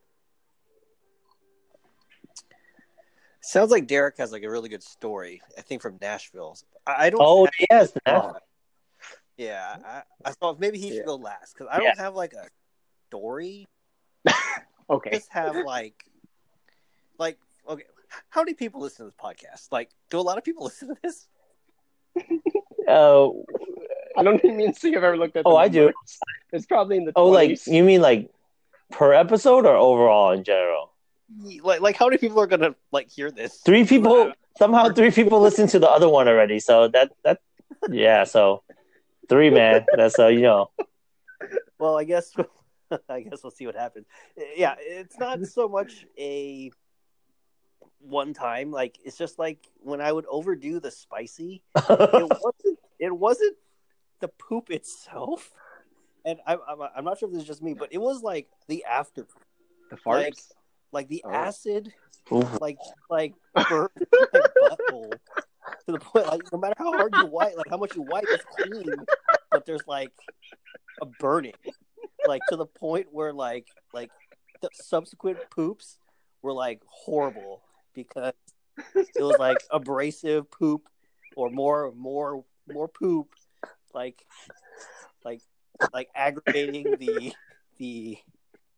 [3.41, 5.41] Sounds like Derek has like a really good story.
[5.57, 6.57] I think from Nashville.
[6.87, 7.21] I I don't.
[7.21, 8.33] Oh have- yes, uh,
[9.37, 11.05] yeah, I, I thought maybe he should Yeah.
[11.05, 12.47] go last because I don't have like a
[13.09, 13.67] story.
[14.89, 15.11] Okay.
[15.11, 15.95] I Just have like,
[17.17, 17.83] like okay.
[18.29, 19.71] How many people listen to this podcast?
[19.71, 21.27] Like, do a lot of people listen to this?
[22.87, 23.27] uh,
[24.15, 25.43] I don't think me and Sing have ever looked at.
[25.43, 25.79] the Oh, I do.
[25.85, 26.19] numbers.
[26.51, 27.13] It's probably in the.
[27.15, 27.67] oh, like 20s.
[27.73, 28.29] you mean like
[28.91, 30.91] per episode or overall in general?
[31.63, 33.61] Like, like how many people are gonna like hear this?
[33.65, 36.59] Three people somehow three people listen to the other one already.
[36.59, 37.39] So that that
[37.89, 38.23] yeah.
[38.25, 38.61] So
[39.29, 39.85] three man.
[39.95, 40.69] That's uh you know.
[41.79, 42.31] Well, I guess
[43.09, 44.05] I guess we'll see what happens.
[44.55, 46.69] Yeah, it's not so much a
[48.03, 48.71] one time.
[48.71, 51.63] Like it's just like when I would overdo the spicy.
[51.75, 52.79] It wasn't.
[52.99, 53.57] It wasn't
[54.21, 55.51] the poop itself.
[56.25, 58.47] And I'm, I'm I'm not sure if this is just me, but it was like
[58.67, 59.25] the after,
[59.89, 60.23] the farts.
[60.23, 60.35] like-
[60.93, 61.31] like the Oh.
[61.31, 61.91] acid,
[62.31, 62.61] Oof.
[62.61, 62.77] like
[63.09, 63.33] like
[63.67, 63.91] burnt
[64.31, 64.39] my
[64.69, 68.03] butthole to the point like no matter how hard you wipe, like how much you
[68.03, 68.93] wipe, it's clean,
[69.49, 70.11] but there's like
[71.01, 71.55] a burning,
[72.27, 74.11] like to the point where like like
[74.61, 75.97] the subsequent poops
[76.43, 77.63] were like horrible
[77.93, 78.33] because
[78.95, 80.87] it was like abrasive poop
[81.35, 83.29] or more more more poop
[83.93, 84.25] like
[85.23, 85.41] like
[85.93, 87.33] like aggravating the
[87.77, 88.17] the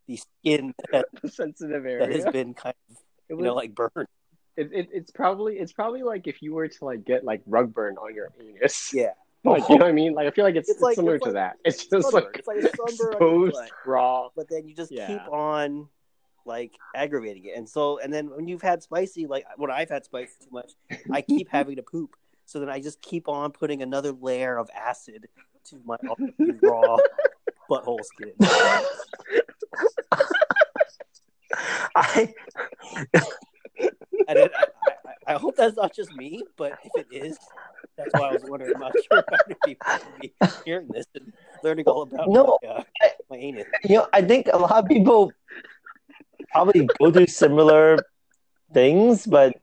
[0.07, 2.15] the skin that, sensitive that area.
[2.15, 2.97] has been kind of
[3.29, 4.07] it you know was- like burned.
[4.57, 7.73] it, it, it's probably it's probably like if you were to like get like rug
[7.73, 8.93] burn on your anus.
[8.93, 9.11] Yeah.
[9.45, 10.15] Like you know what I mean?
[10.15, 11.57] Like I feel like it's, It's it's, like- similar it's to that.
[11.63, 12.23] It's just sunburn.
[12.23, 14.29] like It's like a sunburn on your exposed raw.
[14.35, 15.87] But then you just keep on
[16.45, 17.55] like aggravating it.
[17.57, 20.71] And so and then when you've had spicy, like when I've had spicy too much,
[21.11, 22.15] I keep having to poop.
[22.45, 25.27] So then I just keep on putting another layer of acid
[25.69, 25.97] to my
[26.61, 26.97] raw
[27.69, 28.33] butthole skin.
[31.95, 32.33] I
[34.27, 34.65] And it, I,
[35.27, 37.37] I, I hope that's not just me, but if it is,
[37.97, 38.73] that's why I was wondering.
[38.75, 40.33] I'm not sure how many people would be
[40.65, 41.31] hearing this and
[41.63, 42.83] learning all about No, my, uh,
[43.29, 43.65] my anus.
[43.83, 45.31] you know I think a lot of people
[46.51, 47.97] probably go through similar
[48.73, 49.55] things, but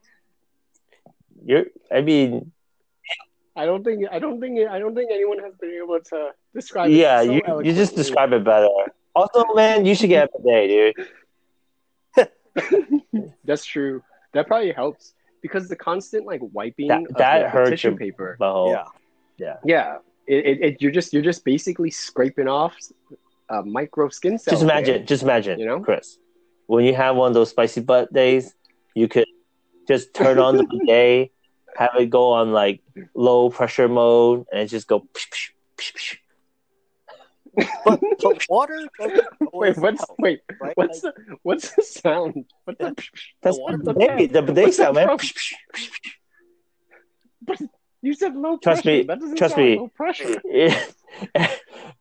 [1.44, 1.66] you're.
[1.90, 2.52] I mean,
[3.56, 6.90] I don't think I don't think I don't think anyone has been able to describe.
[6.90, 8.68] yeah, it so you you just describe it better.
[9.14, 10.94] Also, man, you should get a bidet,
[12.16, 12.98] dude.
[13.44, 14.02] That's true.
[14.32, 17.88] That probably helps because the constant like wiping That- of that the, the hurts tissue
[17.88, 18.36] your- paper.
[18.40, 18.84] Butthole.
[19.38, 19.56] Yeah.
[19.64, 19.96] Yeah,
[20.28, 22.76] it, it, it you're just you're just basically scraping off
[23.48, 24.52] uh, micro skin cells.
[24.52, 25.06] Just imagine, man.
[25.06, 25.80] just imagine, You know?
[25.80, 26.18] Chris,
[26.72, 28.54] when you have one of those spicy butt days,
[28.94, 29.26] you could
[29.86, 31.30] just turn on the bidet,
[31.76, 32.80] have it go on like
[33.14, 35.00] low pressure mode, and it just go.
[35.00, 36.16] psh, psh, psh, psh.
[37.84, 38.80] But, but water
[39.52, 40.40] Wait, what's help, wait?
[40.58, 40.74] right?
[40.74, 42.46] What's Like, the what's the sound?
[42.64, 42.96] What the?
[43.42, 45.08] That's water- the bidet, the bidet sound, man.
[47.44, 47.62] What's
[48.00, 48.98] You said low Trust pressure.
[48.98, 49.76] me, That doesn't trust me.
[49.76, 50.40] Low pressure.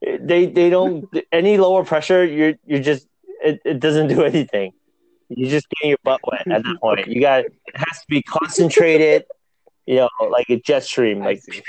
[0.01, 2.23] they they don't any lower pressure.
[2.25, 3.07] You're you're just
[3.43, 4.73] it, it doesn't do anything.
[5.29, 7.07] You're just getting your butt wet at that point.
[7.07, 9.25] You got it has to be concentrated.
[9.87, 11.19] You know, like a jet stream.
[11.19, 11.61] Like see.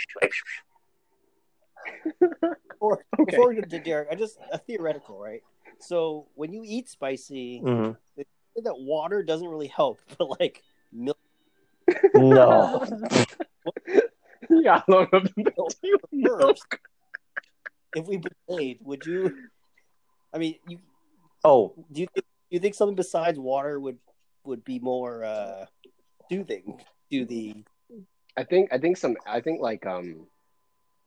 [2.21, 3.31] before, Okay.
[3.37, 5.43] before we get to Derek, I just a theoretical, right?
[5.81, 7.97] So when you eat spicy, mhm.
[8.63, 11.17] that water doesn't really help, but like milk,
[12.15, 12.85] no,
[14.51, 15.29] yeah, low of
[16.13, 16.67] you First.
[17.97, 19.35] if we bathed, would you?
[20.35, 20.79] I mean, you
[21.45, 23.99] oh do you think, do you think something besides water would
[24.45, 25.67] would be more uh,
[26.31, 27.55] soothing to the?
[28.37, 30.27] I think I think some I think like um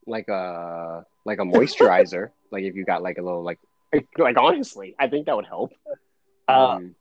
[0.05, 3.59] like a like a moisturizer like if you got like a little like
[4.17, 5.73] like honestly I think that would help
[6.47, 6.95] uh, um,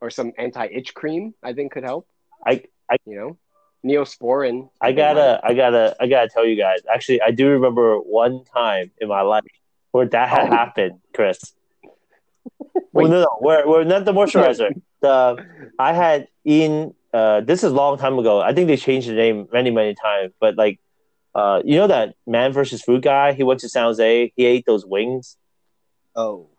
[0.00, 2.06] or some anti itch cream I think could help
[2.46, 3.38] I I you know
[3.84, 6.80] neosporin I gotta I gotta I gotta tell you guys.
[6.92, 9.44] Actually, I do remember one time in my life
[9.92, 10.56] where that had Oh.
[10.56, 11.54] happened, Chris.
[12.92, 14.70] Well, no, no, we're, we're not the moisturizer.
[15.00, 18.40] the I had in Uh, this is a long time ago.
[18.42, 20.32] I think they changed the name many many times.
[20.38, 20.80] But like,
[21.34, 23.32] uh, you know that Man versus Food guy.
[23.32, 24.32] He went to San Jose.
[24.36, 25.36] He ate those wings.
[26.14, 26.50] Oh,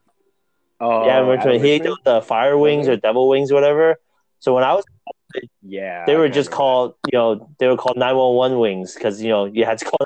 [0.80, 1.64] oh yeah, at Richmond.
[1.64, 2.00] He ate Richmond?
[2.06, 3.98] the, fire wings or devil wings, or whatever.
[4.40, 4.86] So when I was,
[5.62, 9.22] yeah they were just called, you know, they were called nine one one wings because
[9.22, 10.00] you know you had to call.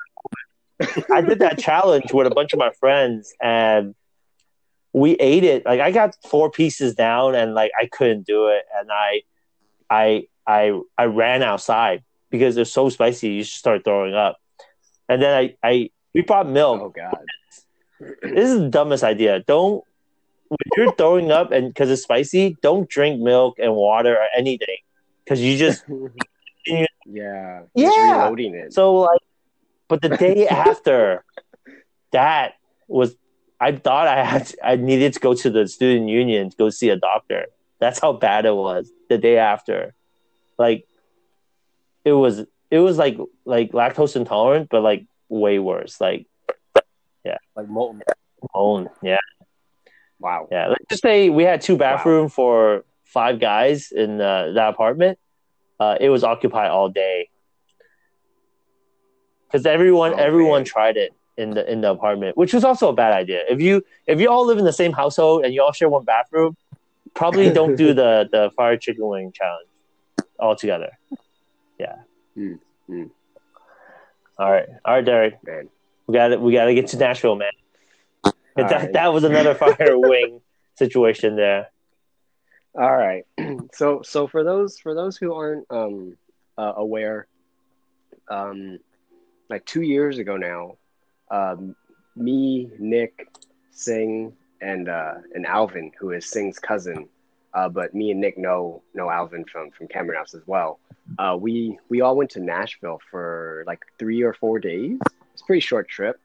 [1.13, 3.95] I did that challenge with a bunch of my friends, and
[4.93, 5.65] we ate it.
[5.65, 9.21] Like I got four pieces down, and like I couldn't do it, and I,
[9.89, 13.29] I, I, I ran outside because they're so spicy.
[13.29, 14.37] You just start throwing up,
[15.09, 16.81] and then I, I, we brought milk.
[16.81, 17.25] oh god
[18.21, 19.39] This is the dumbest idea.
[19.47, 19.83] Don't
[20.49, 24.77] when you're throwing up and because it's spicy, don't drink milk and water or anything
[25.23, 25.85] because you just
[26.65, 27.61] yeah Yeah.
[27.77, 29.21] just reloading it so like.
[29.87, 31.25] But the day after,
[32.11, 32.53] that
[32.87, 33.15] was
[33.61, 36.89] I thought I had I needed to go to the student union to go see
[36.89, 37.45] a doctor.
[37.79, 39.93] That's how bad it was the day after.
[40.57, 40.87] Like
[42.03, 42.39] it was
[42.71, 46.01] it was like like lactose intolerant, but like way worse.
[46.01, 46.25] Like
[47.23, 47.37] yeah.
[47.55, 48.01] like molten.
[48.51, 48.89] bone.
[49.03, 49.19] Yeah.
[50.19, 50.69] wow Yeah.
[50.69, 55.19] Let's just say we had two bathroom for five guys in uh, that apartment.
[55.79, 57.29] Uh, it was occupied all day.
[59.45, 60.65] Because everyone Oh, everyone man.
[60.65, 63.41] tried it in the in the apartment, which was also a bad idea.
[63.49, 66.03] If you if you all live in the same household and you all share one
[66.03, 66.55] bathroom,
[67.13, 69.67] probably don't do the the fire chicken wing challenge
[70.39, 70.97] all together.
[71.79, 71.95] Yeah.
[72.37, 73.09] Mm, mm.
[74.37, 75.43] All right, all right, Derek.
[75.43, 75.69] man
[76.07, 77.51] We got to We got to get to Nashville, man.
[78.55, 78.93] That right.
[78.93, 80.41] that was another fire wing
[80.75, 81.69] situation there.
[82.75, 83.25] All right.
[83.73, 86.17] so so for those for those who aren't um
[86.57, 87.27] uh, aware,
[88.29, 88.79] um,
[89.49, 90.75] like two years ago now,
[91.31, 91.75] um,
[92.15, 93.27] me, Nick,
[93.71, 97.07] Singh, and uh, and Alvin, who is Singh's cousin,
[97.53, 100.79] uh, but me and Nick know know Alvin from from Cameron House as well.
[101.17, 104.99] Uh, we we all went to Nashville for like three or four days.
[105.33, 106.19] It's a pretty short trip,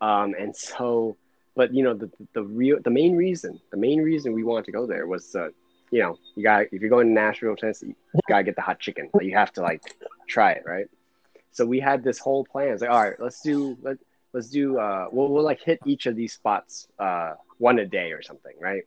[0.00, 1.16] um, and so,
[1.56, 4.72] but you know the the real the main reason the main reason we wanted to
[4.72, 5.48] go there was uh,
[5.90, 8.80] you know you got if you're going to Nashville, Tennessee, you gotta get the hot
[8.80, 9.08] chicken.
[9.20, 9.82] You have to like
[10.28, 10.86] try it, right?
[11.52, 12.68] So we had this whole plan.
[12.68, 13.96] It's like, all right, let's do let
[14.32, 18.12] let's do uh, we'll we'll like hit each of these spots uh, one a day
[18.12, 18.82] or something, right?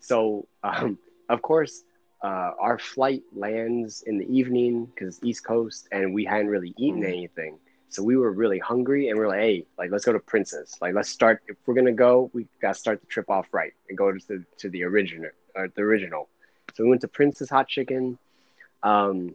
[0.00, 0.98] So um,
[1.28, 1.84] of course,
[2.22, 6.74] uh, our flight lands in the evening because it's East Coast, and we hadn't really
[6.76, 7.58] eaten anything.
[7.88, 10.76] So we were really hungry, and we are like, "Hey, like, let's go to Prince's
[10.80, 11.42] Like, let's start.
[11.46, 14.44] If we're gonna go, we gotta start the trip off right and go to the
[14.58, 16.28] to the original, or the original."
[16.74, 18.18] So we went to Prince's Hot Chicken,
[18.82, 19.34] um,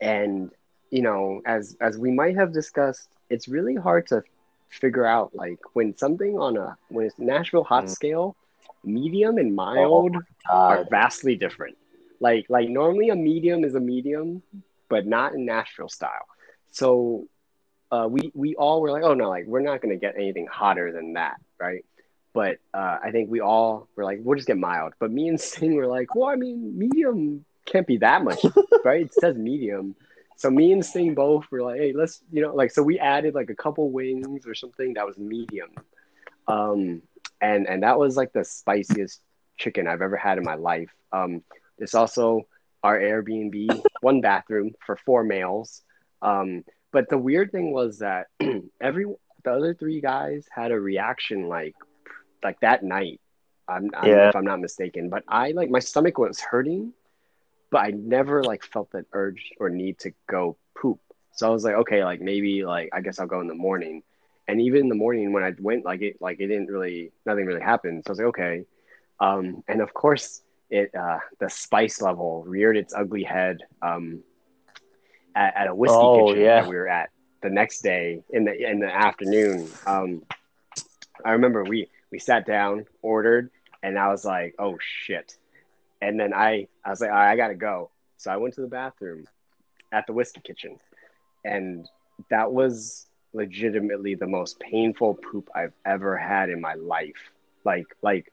[0.00, 0.50] and
[0.90, 4.22] you know, as as we might have discussed, it's really hard to
[4.70, 7.90] figure out like when something on a when it's Nashville hot Mm.
[7.90, 8.36] scale,
[8.84, 10.16] medium and mild
[10.48, 11.76] are vastly different.
[12.20, 14.42] Like like normally a medium is a medium,
[14.88, 16.26] but not in Nashville style.
[16.72, 17.26] So
[17.90, 20.92] uh, we we all were like, oh no, like we're not gonna get anything hotter
[20.92, 21.84] than that, right?
[22.32, 24.92] But uh, I think we all were like, we'll just get mild.
[25.00, 28.44] But me and Singh were like, well, I mean, medium can't be that much,
[28.84, 29.02] right?
[29.06, 29.96] It says medium.
[30.40, 33.34] So me and Singh both were like, hey, let's, you know, like, so we added
[33.34, 35.68] like a couple wings or something that was medium.
[36.48, 37.02] Um,
[37.42, 39.20] and, and that was like the spiciest
[39.58, 40.88] chicken I've ever had in my life.
[41.12, 41.42] Um,
[41.76, 42.46] it's also
[42.82, 45.82] our Airbnb, one bathroom for four males.
[46.22, 48.28] Um, but the weird thing was that
[48.80, 49.04] every,
[49.44, 51.74] the other three guys had a reaction like,
[52.42, 53.20] like that night.
[53.68, 54.30] I'm, I'm Yeah.
[54.30, 56.94] if I'm not mistaken, but I like my stomach was hurting
[57.70, 61.00] but I never like felt that urge or need to go poop.
[61.32, 64.02] So I was like, okay, like maybe like I guess I'll go in the morning.
[64.48, 67.46] And even in the morning when I went, like it like it didn't really nothing
[67.46, 68.02] really happened.
[68.04, 68.64] So I was like, okay.
[69.20, 74.22] Um, and of course it uh, the spice level reared its ugly head um,
[75.34, 76.62] at, at a whiskey Oh, kitchen yeah.
[76.62, 77.10] that we were at
[77.42, 79.70] the next day in the in the afternoon.
[79.86, 80.22] Um,
[81.24, 83.50] I remember we we sat down, ordered,
[83.82, 85.36] and I was like, oh shit.
[86.00, 87.90] And then I, I was like, I gotta go.
[88.16, 89.26] So I went to the bathroom
[89.92, 90.78] at the whiskey kitchen,
[91.44, 91.88] and
[92.30, 97.30] that was legitimately the most painful poop I've ever had in my life.
[97.64, 98.32] Like, like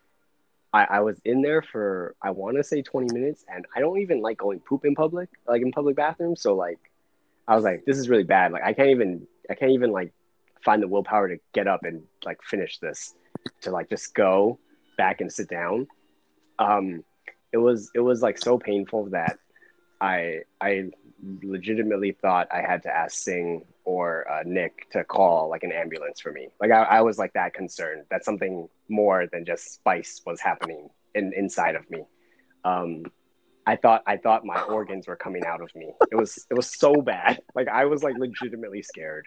[0.73, 3.99] I, I was in there for I want to say 20 minutes, and I don't
[3.99, 6.41] even like going poop in public, like in public bathrooms.
[6.41, 6.79] So like,
[7.47, 8.51] I was like, this is really bad.
[8.51, 10.13] Like, I can't even, I can't even like
[10.63, 13.13] find the willpower to get up and like finish this,
[13.61, 14.59] to like just go
[14.97, 15.87] back and sit down.
[16.59, 17.03] Um,
[17.51, 19.37] it was it was like so painful that
[20.01, 20.89] I I
[21.41, 26.19] legitimately thought I had to ask Singh or uh, Nick to call like an ambulance
[26.19, 26.49] for me.
[26.59, 30.89] Like I, I was like that concerned that something more than just spice was happening
[31.15, 32.03] in inside of me.
[32.63, 33.05] Um,
[33.65, 35.91] I thought I thought my organs were coming out of me.
[36.11, 37.41] It was it was so bad.
[37.55, 39.25] Like I was like legitimately scared.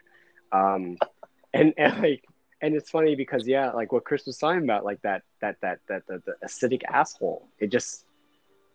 [0.53, 0.97] Um,
[1.53, 2.25] and and like
[2.63, 5.81] and it's funny because yeah, like what Chris was talking about, like that that that
[5.89, 7.49] that the, the acidic asshole.
[7.59, 8.05] It just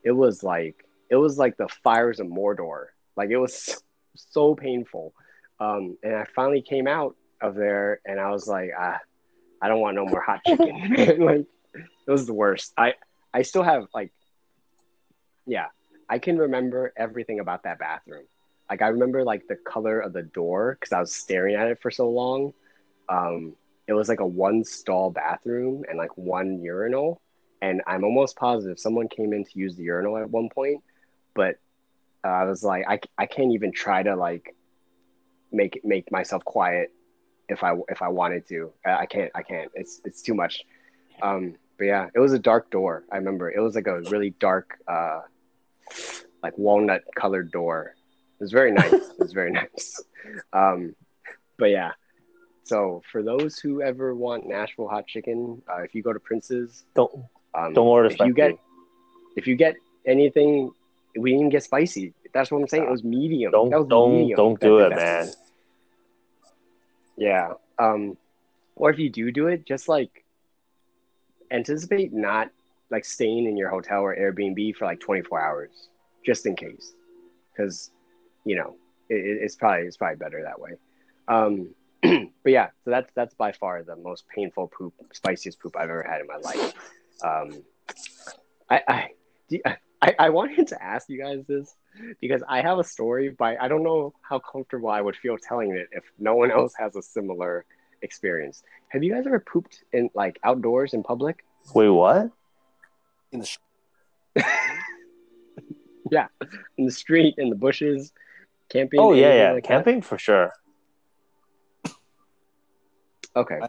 [0.05, 2.85] it was like it was like the fires of Mordor.
[3.17, 3.83] Like it was
[4.15, 5.13] so painful.
[5.59, 8.99] Um, and I finally came out of there, and I was like, ah,
[9.61, 10.93] I don't want no more hot chicken.
[11.25, 12.73] like it was the worst.
[12.77, 12.93] I
[13.33, 14.13] I still have like,
[15.45, 15.67] yeah,
[16.07, 18.25] I can remember everything about that bathroom.
[18.69, 21.81] Like I remember like the color of the door because I was staring at it
[21.81, 22.53] for so long.
[23.09, 23.55] Um,
[23.87, 27.21] it was like a one stall bathroom and like one urinal,
[27.65, 30.83] and I'm almost positive someone came in to use the urinal at one point,
[31.33, 31.55] but
[32.23, 34.55] uh, I was like, I, I can't even try to like
[35.51, 36.91] make make myself quiet
[37.49, 38.71] if I if I wanted to.
[38.85, 39.31] I can't.
[39.33, 39.71] I can't.
[39.73, 40.63] It's it's too much.
[41.23, 43.03] Um, but yeah, it was a dark door.
[43.11, 45.21] I remember it was like a really dark, uh,
[46.43, 47.95] like walnut colored door.
[48.39, 48.93] It was very nice.
[48.93, 50.03] it was very nice.
[50.53, 50.95] Um,
[51.57, 51.93] but yeah.
[52.63, 56.85] So for those who ever want Nashville hot chicken, uh, if you go to Prince's,
[56.95, 57.25] Don't
[57.55, 58.57] um, don't order if you get
[59.37, 59.75] if you get
[60.05, 60.71] anything,
[61.17, 62.13] we didn't get spicy.
[62.33, 62.83] That's what I'm saying.
[62.83, 63.51] It was medium.
[63.51, 64.37] Don't was don't medium.
[64.37, 65.29] don't do it, man.
[67.17, 67.53] Yeah.
[67.79, 68.17] Um,
[68.75, 70.23] or if you do do it, just like
[71.51, 72.49] anticipate not
[72.89, 75.69] like staying in your hotel or Airbnb for like 24 hours,
[76.25, 76.93] just in case,
[77.51, 77.91] because
[78.43, 78.75] you know
[79.09, 80.71] it- it's probably it's probably better that way.
[81.27, 81.73] Um,
[82.43, 86.03] but yeah, so that's that's by far the most painful poop, spiciest poop I've ever
[86.03, 86.73] had in my life.
[87.23, 87.63] Um,
[88.69, 89.07] I I,
[89.49, 89.59] do
[90.01, 91.75] I I wanted to ask you guys this
[92.19, 95.71] because I have a story, but I don't know how comfortable I would feel telling
[95.71, 97.65] it if no one else has a similar
[98.01, 98.63] experience.
[98.89, 101.43] Have you guys ever pooped in like outdoors in public?
[101.73, 102.31] Wait, what?
[103.35, 103.57] in the sh-
[106.11, 106.27] yeah,
[106.77, 108.11] in the street, in the bushes,
[108.69, 108.99] camping.
[108.99, 109.67] Oh yeah, yeah, like that?
[109.67, 110.51] camping for sure.
[113.35, 113.59] Okay,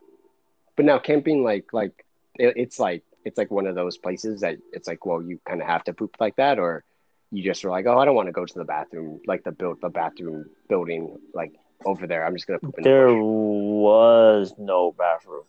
[0.76, 2.04] but now camping, like, like
[2.36, 5.60] it, it's like it's like one of those places that it's like, well, you kind
[5.60, 6.84] of have to poop like that, or
[7.32, 9.50] you just are like, oh, I don't want to go to the bathroom, like the
[9.50, 11.52] built the bathroom building, like
[11.84, 12.24] over there.
[12.24, 15.42] I'm just gonna poop in There the was no bathroom.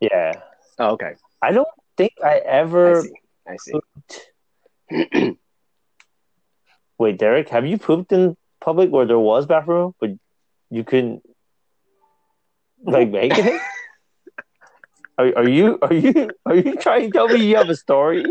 [0.00, 0.32] Yeah,
[0.80, 3.14] Oh, okay, I don't think I I ever see,
[3.46, 3.56] I
[4.90, 5.36] see.
[6.98, 10.10] Wait, Derek, have you pooped in public where there was bathroom, but
[10.68, 11.22] you couldn't
[12.82, 13.60] like make it?
[15.18, 18.24] Are, are you are you are you trying to tell me you have a story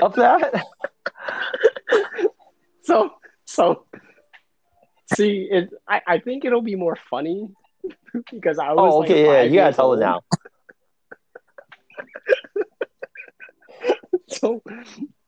[0.00, 0.62] of that?
[2.82, 3.12] So,
[3.44, 3.86] so
[5.14, 5.70] see, it.
[5.88, 7.48] I, I think it'll be more funny
[8.30, 8.92] because I was.
[8.92, 10.20] Oh, like, okay, yeah, you gotta tell it now.
[14.28, 14.62] So,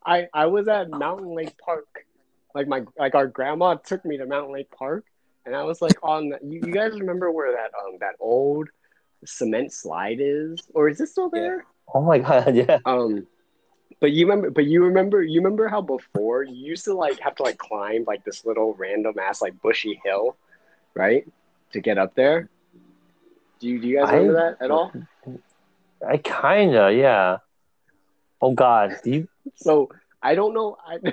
[0.05, 1.87] I I was at Mountain Lake Park,
[2.55, 5.05] like my like our grandma took me to Mountain Lake Park,
[5.47, 6.31] and I was like on.
[6.31, 8.69] The, you, you guys remember where that um that old
[9.25, 11.41] cement slide is, or is it still Yeah.
[11.41, 11.67] there?
[11.95, 12.79] Oh my god, yeah.
[12.85, 13.27] Um,
[14.01, 17.35] but you remember, but you remember, you remember how before you used to like have
[17.37, 20.37] to like climb like this little random ass like bushy hill,
[20.95, 21.27] right,
[21.73, 22.49] to get up there.
[23.61, 24.93] Do you do you guys I- remember that at all?
[26.07, 27.39] I kinda, yeah.
[28.41, 29.89] Oh god, do you So
[30.23, 30.77] I don't know.
[30.87, 30.99] I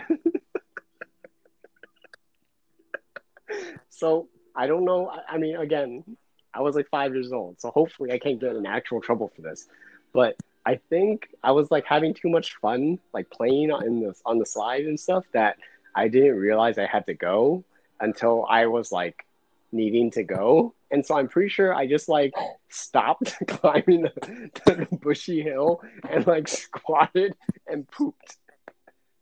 [3.89, 5.07] so I don't know.
[5.09, 6.03] I, I mean, again,
[6.53, 9.41] I was like five years old, so hopefully I can't get in actual trouble for
[9.41, 9.67] this.
[10.13, 10.35] But
[10.65, 14.45] I think I was like having too much fun, like playing on the on the
[14.45, 15.57] slide and stuff, that
[15.95, 17.63] I didn't realize I had to go
[17.99, 19.25] until I was like
[19.71, 20.73] needing to go.
[20.91, 22.33] And so I'm pretty sure I just like
[22.69, 27.33] stopped climbing the, the bushy hill and like squatted
[27.67, 28.37] and pooped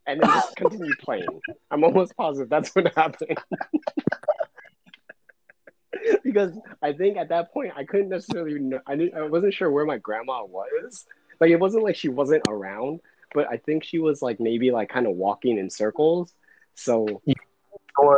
[0.08, 1.42] and then just continued playing.
[1.70, 3.38] I'm almost positive that's what happened.
[6.24, 9.72] because I think at that point I couldn't necessarily know, I didn't, I wasn't sure
[9.72, 11.06] where my grandma was.
[11.40, 13.00] Like it wasn't like she wasn't around,
[13.34, 16.34] but I think she was like maybe like kind of walking in circles.
[16.76, 17.22] So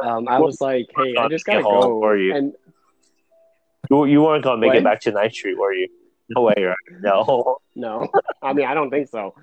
[0.03, 1.99] um, I was like, hey, I just gotta go.
[1.99, 2.35] were you?
[2.35, 2.53] And
[3.89, 4.77] you, you weren't gonna make What?
[4.77, 5.87] it back to Ninth Street, were you?
[6.29, 6.75] No way, right?
[7.01, 7.57] No.
[7.73, 8.09] No,
[8.41, 9.33] I mean I don't think so.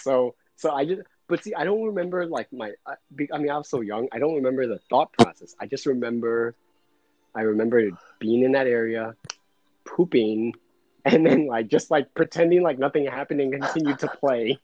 [0.00, 2.94] So so I just but see I don't remember like my I,
[3.32, 5.54] I mean I was so young I don't remember the thought process.
[5.60, 6.56] I just remember
[7.36, 9.14] I remember being in that area,
[9.84, 10.54] pooping,
[11.04, 14.58] and then like just like pretending like nothing happened and continued to play.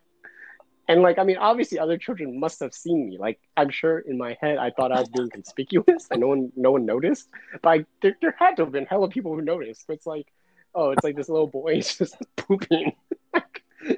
[0.88, 3.18] And like I mean obviously other children must have seen me.
[3.18, 6.52] Like I'm sure in my head I thought I was being conspicuous and no one
[6.56, 7.28] no one noticed.
[7.62, 9.84] But I, there, there had to have been hella people who noticed.
[9.86, 10.26] But it's like
[10.74, 12.92] oh it's like this little boy is just pooping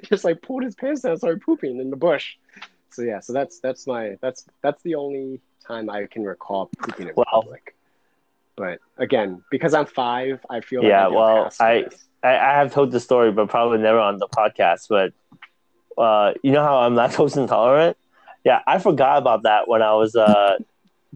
[0.03, 2.35] just like pulled his pants down and started pooping in the bush.
[2.91, 7.09] So yeah, so that's that's my that's that's the only time I can recall pooping
[7.09, 7.25] in Wow.
[7.29, 7.75] public.
[8.57, 11.85] But again, because I'm five, I feel like Yeah, I well, I-
[12.23, 14.87] I, I have told the story, but probably never on the podcast.
[14.89, 15.13] But
[16.01, 17.97] uh, you know how I'm lactose intolerant?
[18.43, 20.57] Yeah, I forgot about that when I was uh,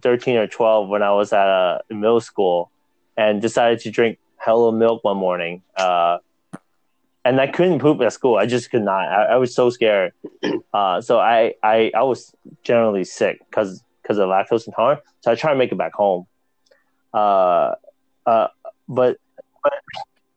[0.01, 2.69] 13 or 12 when I was at uh, middle school
[3.17, 5.61] and decided to drink hello milk one morning.
[5.75, 6.19] Uh,
[7.25, 8.37] and I couldn't poop at school.
[8.37, 9.07] I just could not.
[9.07, 10.13] I, I was so scared.
[10.71, 12.31] Uh, so I, I, I was
[12.63, 15.01] generally sick because because of lactose intolerant.
[15.21, 16.27] So I tried to make it back home.
[17.14, 17.76] Uh,
[18.26, 18.47] uh,
[18.88, 19.18] but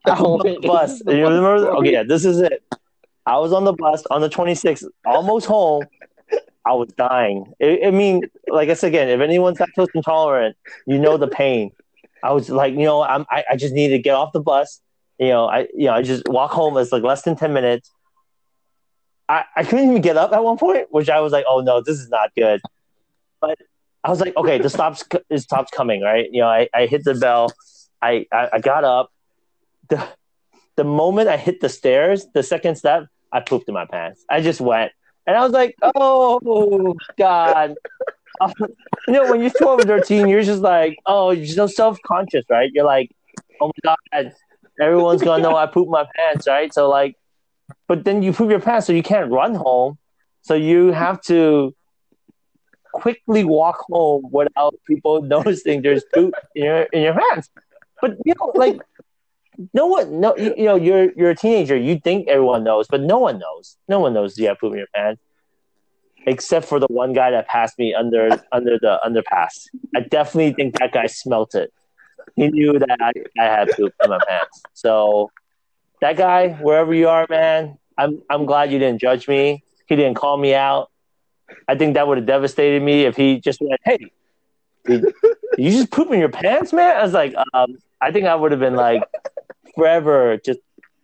[0.05, 1.01] I was on the bus.
[1.07, 1.71] You remember?
[1.77, 2.63] Okay, yeah, this is it.
[3.25, 5.85] I was on the bus on the 26th, almost home.
[6.65, 7.53] I was dying.
[7.61, 10.55] I, I mean, like I said again, if anyone's lactose intolerant,
[10.87, 11.71] you know the pain.
[12.23, 14.81] I was like, you know, I'm, I, I just needed to get off the bus.
[15.19, 16.77] You know, I, you know, I just walk home.
[16.77, 17.91] It's like less than 10 minutes.
[19.27, 21.81] I, I couldn't even get up at one point, which I was like, oh no,
[21.81, 22.61] this is not good.
[23.41, 23.57] But
[24.03, 26.27] I was like, okay, the stops, it stops coming, right?
[26.31, 27.51] You know, I, I hit the bell.
[28.01, 29.11] I, I, I got up.
[29.89, 30.05] The,
[30.75, 34.25] the moment I hit the stairs, the second step, I pooped in my pants.
[34.29, 34.91] I just went.
[35.25, 37.75] And I was like, oh, God.
[39.07, 42.43] you know, when you're 12 or 13, you're just like, oh, you're so self conscious,
[42.49, 42.69] right?
[42.73, 43.09] You're like,
[43.61, 44.33] oh my God,
[44.81, 46.73] everyone's to know I pooped my pants, right?
[46.73, 47.15] So, like,
[47.87, 49.97] but then you poop your pants, so you can't run home.
[50.41, 51.73] So you have to
[52.93, 57.49] quickly walk home without people noticing there's poop in your, in your pants.
[58.01, 58.79] But, you know, like,
[59.73, 61.77] no one, no, you, you know, you're you're a teenager.
[61.77, 63.77] You think everyone knows, but no one knows.
[63.87, 65.21] No one knows you have poop in your pants,
[66.25, 69.67] except for the one guy that passed me under under the underpass.
[69.95, 71.71] I definitely think that guy smelt it.
[72.35, 74.63] He knew that I, I had poop in my pants.
[74.73, 75.29] So
[76.01, 79.63] that guy, wherever you are, man, I'm I'm glad you didn't judge me.
[79.87, 80.89] He didn't call me out.
[81.67, 84.11] I think that would have devastated me if he just went, "Hey,
[84.85, 85.13] did
[85.57, 88.51] you just poop in your pants, man?" I was like, um, I think I would
[88.51, 89.03] have been like,
[89.75, 90.37] forever.
[90.37, 90.59] Just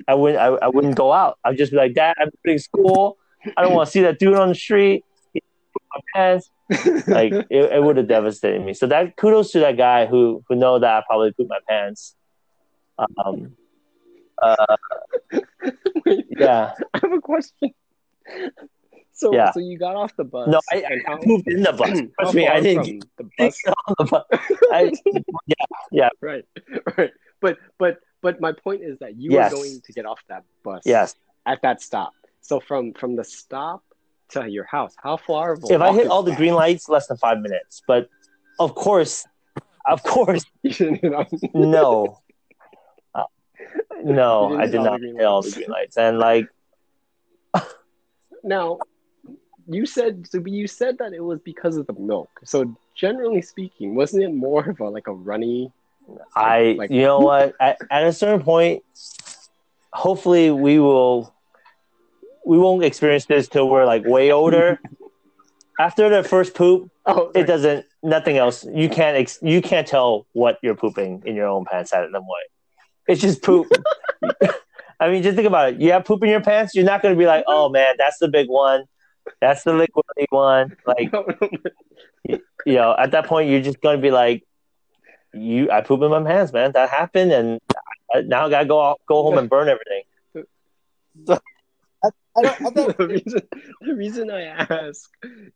[0.07, 0.39] I wouldn't.
[0.39, 1.37] I, I wouldn't go out.
[1.43, 3.17] I'd just be like, "Dad, I'm in school.
[3.57, 6.49] I don't want to see that dude on the street." My pants.
[7.07, 8.73] Like it, it would have devastated me.
[8.73, 12.15] So that kudos to that guy who who know that I probably pooped my pants.
[12.97, 13.55] Um,
[14.41, 14.77] uh,
[16.05, 16.73] Wait, yeah.
[16.93, 17.73] I have a question.
[19.19, 19.51] So, Yeah.
[19.51, 20.47] so you got off the bus.
[20.47, 21.99] No, I, I how- moved in the bus.
[22.19, 23.73] Trust me, I didn't from the get bus.
[23.87, 24.23] on the bus.
[24.71, 24.93] I,
[25.91, 26.45] yeah, Right,
[26.97, 27.11] right.
[27.41, 29.51] But but but my point is that you Yes.
[29.51, 30.83] were going to get off that bus.
[30.85, 31.15] yes.
[31.45, 32.13] At that stop.
[32.41, 33.83] So from from the stop
[34.29, 37.39] to your house, how far If I hit all the green lights, less than five
[37.39, 37.81] minutes.
[37.85, 38.07] But
[38.57, 39.25] of course,
[39.85, 42.19] of course, You didn't hit all- no.
[43.13, 43.23] Uh,
[44.03, 45.97] no, I did not hit all the green lights.
[45.97, 46.47] And like,
[48.43, 48.77] Now,
[49.69, 50.43] you said so.
[50.45, 52.29] You said that it was because of the milk.
[52.43, 55.71] So generally speaking, wasn't it more of a like a runny?
[56.35, 57.53] I, Like- you know what?
[57.59, 58.83] At, at a certain point,
[59.93, 61.33] hopefully we will,
[62.43, 64.79] we won't experience this till we're like way older.
[65.79, 67.85] After the first poop, Oh, it doesn't.
[68.03, 68.65] Nothing else.
[68.65, 69.17] You can't.
[69.17, 72.41] Ex, you can't tell what you're pooping in your own pants at them way.
[73.07, 73.67] It's just poop.
[74.99, 75.81] I mean, just think about it.
[75.81, 76.75] You have poop in your pants.
[76.75, 77.51] You're not going to be like, mm-hmm.
[77.53, 78.83] "Oh man, that's the big one.
[79.41, 81.11] That's the liquidy one." Like,
[82.65, 84.43] you know, at that point, you're just going to be like,
[85.33, 86.71] "You, I poop in my pants, man.
[86.73, 87.59] That happened, and
[88.13, 90.03] I, now I got to go out, go home and burn everything."
[92.37, 93.41] I don't, I think the reason
[93.81, 95.09] the reason I ask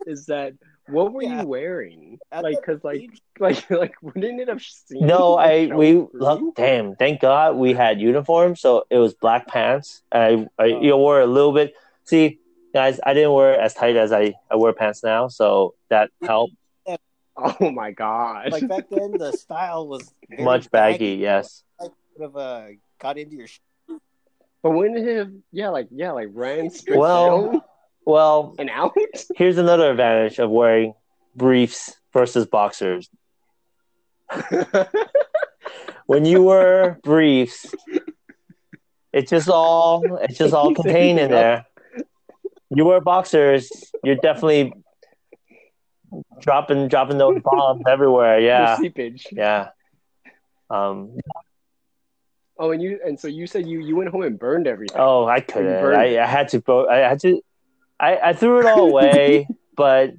[0.05, 0.53] is that
[0.87, 1.41] what were Yeah.
[1.41, 2.19] you wearing?
[2.31, 5.05] At Like, cause like age- like like wouldn't it have seen?
[5.07, 6.09] No, I we through?
[6.13, 6.95] look, damn.
[6.95, 10.01] Thank God we had uniforms, so it was black pants.
[10.11, 10.81] I I Oh.
[10.81, 11.73] you know, wore a little bit.
[12.03, 12.39] See,
[12.73, 16.53] guys, I didn't wear as tight as I I wear pants now, so that helped
[17.37, 18.51] Oh my god!
[18.51, 21.15] like back then, the style was much baggy.
[21.15, 22.63] Yes, Would have uh,
[22.99, 23.47] got into your.
[23.47, 23.59] Sh-
[24.61, 25.31] but wouldn't it have?
[25.51, 27.61] Yeah, like yeah, like ran straight Well- down
[28.05, 28.93] well, and out.
[29.35, 30.93] here's another advantage of wearing
[31.35, 33.09] briefs versus boxers.
[36.05, 37.73] When you wear briefs,
[39.13, 41.65] it's just all it's just all contained in there.
[42.75, 43.69] You wear boxers,
[44.03, 44.73] you're definitely
[46.41, 48.39] dropping dropping those bombs everywhere.
[48.39, 49.27] Yeah, The seepage.
[49.31, 49.69] yeah.
[50.69, 51.17] Um,
[52.59, 54.97] Oh, and you and so you said you you went home and burned everything.
[54.99, 55.83] oh, I couldn't.
[55.95, 56.21] I.
[56.21, 56.63] I had to.
[56.87, 57.41] I had to.
[57.99, 60.11] I, I threw it all away, but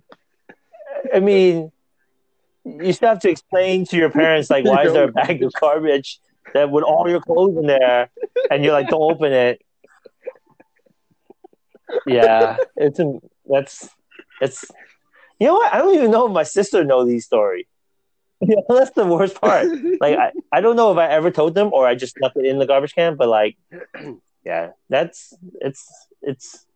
[1.14, 1.70] I mean,
[2.64, 5.52] you still have to explain to your parents like, why is there a bag of
[5.60, 6.18] garbage
[6.54, 8.10] that with all your clothes in there,
[8.50, 9.62] and you're like, don't open it.
[12.06, 13.88] Yeah, it's a, that's
[14.40, 14.64] it's.
[15.40, 15.74] You know what?
[15.74, 17.66] I don't even know if my sister know these stories.
[18.40, 19.66] You know, that's the worst part.
[20.00, 22.44] Like I, I don't know if I ever told them or I just left it
[22.44, 23.56] in the garbage can, but like
[24.44, 25.32] yeah, that's
[25.62, 25.88] it's
[26.20, 26.66] it's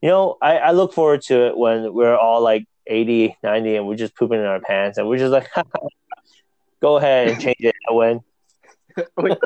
[0.00, 3.86] you know, I, I look forward to it when we're all like 80, 90 and
[3.88, 5.48] we're just pooping in our pants and we're just like
[6.80, 8.20] go ahead and change it when
[9.16, 9.38] Wait.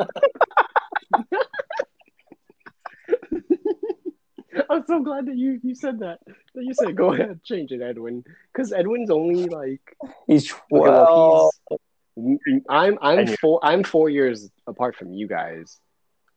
[4.71, 6.19] I'm so glad that you, you said that.
[6.55, 8.25] That you said go ahead, change it, Edwin.
[8.53, 9.97] Because Edwin's only like
[10.27, 11.51] he's okay, 12.
[11.69, 11.81] well,
[12.17, 15.79] he's I'm I'm And four I'm four years apart from you guys,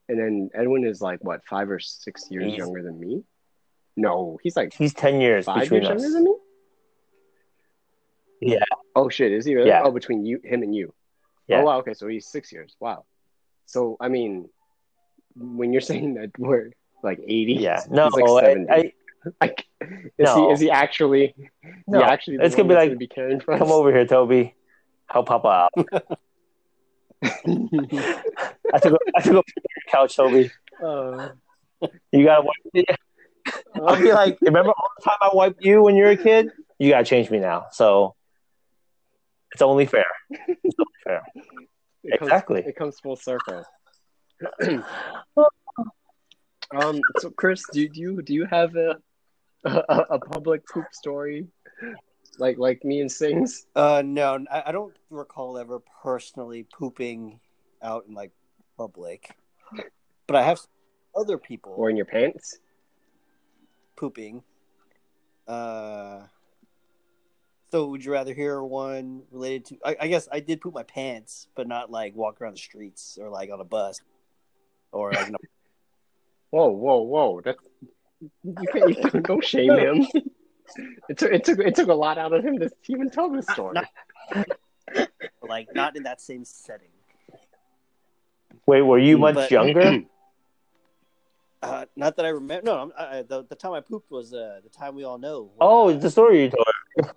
[0.08, 3.22] and then Edwin is like what five or six years He's- younger than me.
[3.98, 6.02] No, he's like he's 10 years five between years us.
[6.02, 6.34] younger than me.
[8.40, 8.64] Yeah.
[8.94, 9.68] Oh shit, is he really?
[9.68, 9.82] Yeah.
[9.84, 10.92] Oh, between you, him, and you.
[11.46, 11.60] Yeah.
[11.60, 11.78] Oh wow.
[11.78, 12.76] Okay, so he's six years.
[12.80, 13.04] Wow.
[13.64, 14.48] So I mean,
[15.34, 16.72] when you're saying that we're
[17.06, 17.82] like eighty, Yeah.
[17.90, 18.70] No, like I, seventy.
[18.70, 18.92] I
[19.40, 20.48] like, is No.
[20.48, 21.34] he is he actually?
[21.86, 21.98] no.
[22.00, 22.36] He actually?
[22.40, 23.58] It's gonna be like, be caring for us?
[23.58, 24.54] come over here, Toby.
[25.08, 25.72] Help Papa out.
[27.24, 30.50] I took a, I took a picture of your couch, Toby.
[30.84, 31.28] uh,
[32.12, 32.96] You gotta wipe it.
[33.74, 36.50] I'll be like, remember all the time I wiped you when you were a kid?
[36.78, 37.66] You gotta change me now.
[37.72, 38.14] So
[39.52, 40.06] it's only fair.
[40.30, 41.22] It's only fair.
[42.04, 42.64] it comes- Exactly.
[42.66, 43.64] it comes full circle.
[46.74, 47.00] um.
[47.18, 48.96] So, Chris, do, do you do you have a
[49.64, 51.46] a, a public poop story,
[52.38, 53.66] like like me and Sings?
[53.74, 57.40] Uh, no, I, I don't recall ever personally pooping
[57.82, 58.32] out in like
[58.76, 59.30] public,
[60.26, 60.60] but I have
[61.14, 62.58] other people Or in your pants?
[63.96, 64.42] pooping.
[65.48, 66.22] Uh,
[67.70, 69.78] so would you rather hear one related to?
[69.84, 73.18] I, I guess I did poop my pants, but not like walk around the streets
[73.20, 74.00] or like on a bus
[74.92, 75.32] or like.
[76.52, 77.40] In a- Whoa, whoa, whoa!
[77.44, 77.58] That's
[78.42, 80.06] you can't, you can't don't shame him.
[81.08, 83.46] It took it took it took a lot out of him to even tell this
[83.48, 83.74] story.
[83.74, 84.48] Not-
[85.48, 86.88] like not in that same setting.
[88.66, 90.00] Wait, were you much but- younger?
[91.62, 92.64] Uh, not that I remember.
[92.64, 95.18] No, I'm- I, I- the, the time I pooped was uh, the time we all
[95.18, 95.50] know.
[95.60, 97.10] Oh, uh, it's the story you told.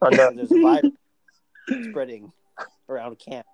[0.00, 2.32] On the- there's a virus spreading
[2.88, 3.44] around camp.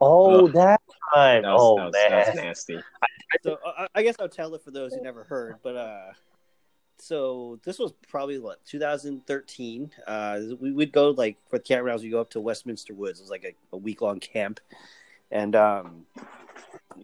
[0.00, 0.52] Oh, Ugh.
[0.52, 0.80] that
[1.14, 1.42] time.
[1.42, 2.10] That was, oh that was, man.
[2.10, 2.78] that was nasty.
[3.42, 5.56] So uh, I guess I'll tell it for those who never heard.
[5.62, 6.12] But uh,
[6.98, 9.90] so this was probably what 2013.
[10.06, 12.02] Uh, we would go like for the campgrounds.
[12.02, 13.20] We go up to Westminster Woods.
[13.20, 14.60] It was like a, a week long camp,
[15.30, 16.06] and um,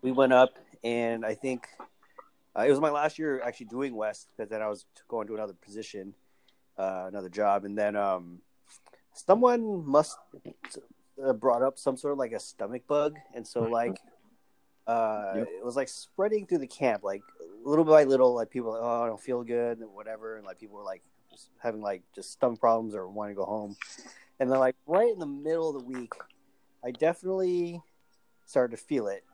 [0.02, 0.58] we went up.
[0.84, 1.66] And I think
[2.56, 5.34] uh, it was my last year actually doing West because then I was going to
[5.34, 6.14] another position,
[6.78, 8.38] uh, another job, and then um,
[9.12, 10.16] someone must
[11.24, 13.98] uh, brought up some sort of like a stomach bug, and so like
[14.86, 15.48] uh, Yep.
[15.58, 17.22] it was like spreading through the camp, like
[17.62, 20.58] little by little, like people, like, oh, I don't feel good, and whatever, and like
[20.58, 23.76] people were like just having like just stomach problems or wanting to go home,
[24.40, 26.12] and then like right in the middle of the week,
[26.84, 27.82] I definitely
[28.46, 29.24] started to feel it,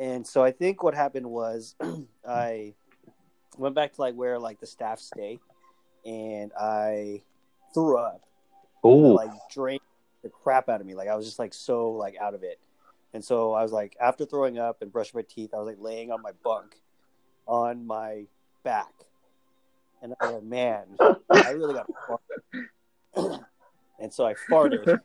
[0.00, 1.76] and so I think what happened was
[2.28, 2.74] I
[3.56, 5.38] went back to like where like the staff stay,
[6.04, 7.22] and I
[7.72, 8.22] threw up.
[8.84, 9.14] Ooh.
[9.16, 9.80] like drained
[10.26, 10.94] the crap out of me.
[10.94, 12.58] Like I was just like so like out of it.
[13.14, 15.78] And so I was like, after throwing up and brushing my teeth, I was like
[15.80, 16.76] laying on my bunk
[17.46, 18.24] on my
[18.64, 18.92] back.
[20.02, 20.84] And I was like, man,
[21.30, 21.88] I really got
[24.00, 25.00] and so I farted.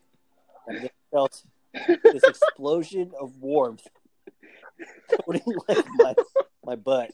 [0.68, 1.44] And I felt
[2.04, 3.88] this explosion of warmth
[5.26, 6.16] coating like my,
[6.66, 7.12] my butt.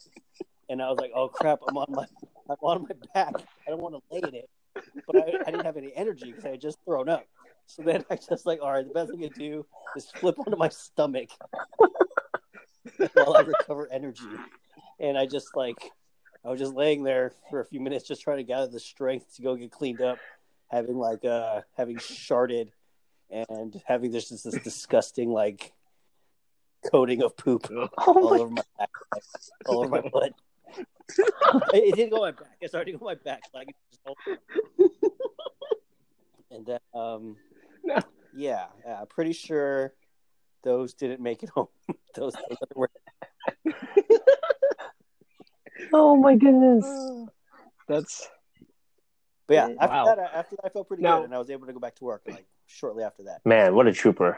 [0.70, 2.06] And I was like, oh crap, I'm on my
[2.50, 3.34] I'm on my back.
[3.68, 4.50] I don't want to lay in it.
[5.06, 7.26] But I, I didn't have any energy because I had just thrown up.
[7.68, 9.66] So then I just like, all right, the best thing to do
[9.96, 11.30] is flip onto my stomach
[13.14, 14.24] while I recover energy.
[15.00, 15.92] And I just like,
[16.46, 19.36] I was just laying there for a few minutes, just trying to gather the strength
[19.36, 20.18] to go get cleaned up,
[20.70, 22.70] having like, uh, having sharded
[23.30, 25.74] and having this this, this disgusting like
[26.90, 29.24] coating of poop Oh all over my back, like,
[29.68, 30.34] all over my butt.
[30.78, 32.58] it, it didn't go on my back.
[32.62, 33.42] It started to go on my back.
[33.54, 34.40] Like, it just hold it.
[36.52, 37.36] and then, um,
[37.88, 37.96] No.
[38.36, 39.94] yeah, yeah, I'm pretty sure
[40.64, 41.68] those didn't make it home.
[42.16, 42.90] those, those were,
[45.94, 46.86] Oh my goodness.
[47.88, 48.28] That's
[49.48, 50.06] but yeah, after Wow.
[50.06, 51.80] that, I, after that, I felt pretty Now- good, and I was able to go
[51.80, 53.46] back to work like shortly after that.
[53.46, 54.38] Man, what a trooper.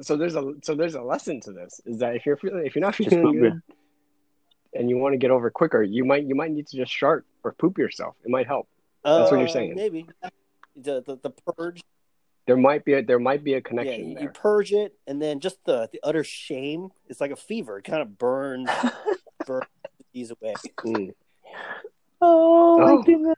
[0.00, 2.76] so there's a so there's a lesson to this is that if you're feeling if
[2.76, 3.60] you're not feeling poop good
[4.74, 7.26] and you want to get over quicker, you might you might need to just shart
[7.42, 8.14] or poop yourself.
[8.24, 8.68] It might help.
[9.04, 9.74] That's what you're Uh, saying.
[9.74, 10.06] Maybe
[10.76, 11.82] the, the the purge.
[12.46, 14.22] There might be a there might be a Yeah, connection you, there.
[14.24, 16.90] you purge it, and then just the the utter shame.
[17.08, 17.78] It's like a fever.
[17.78, 18.68] It kind of burns
[19.46, 19.66] burns
[20.12, 20.54] these away.
[20.80, 21.14] Mm.
[22.20, 23.02] Oh my Oh.
[23.02, 23.36] goodness.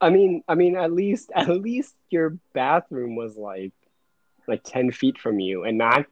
[0.00, 3.72] I mean, I mean, at least at least your bathroom was like
[4.46, 6.06] like ten feet from you and not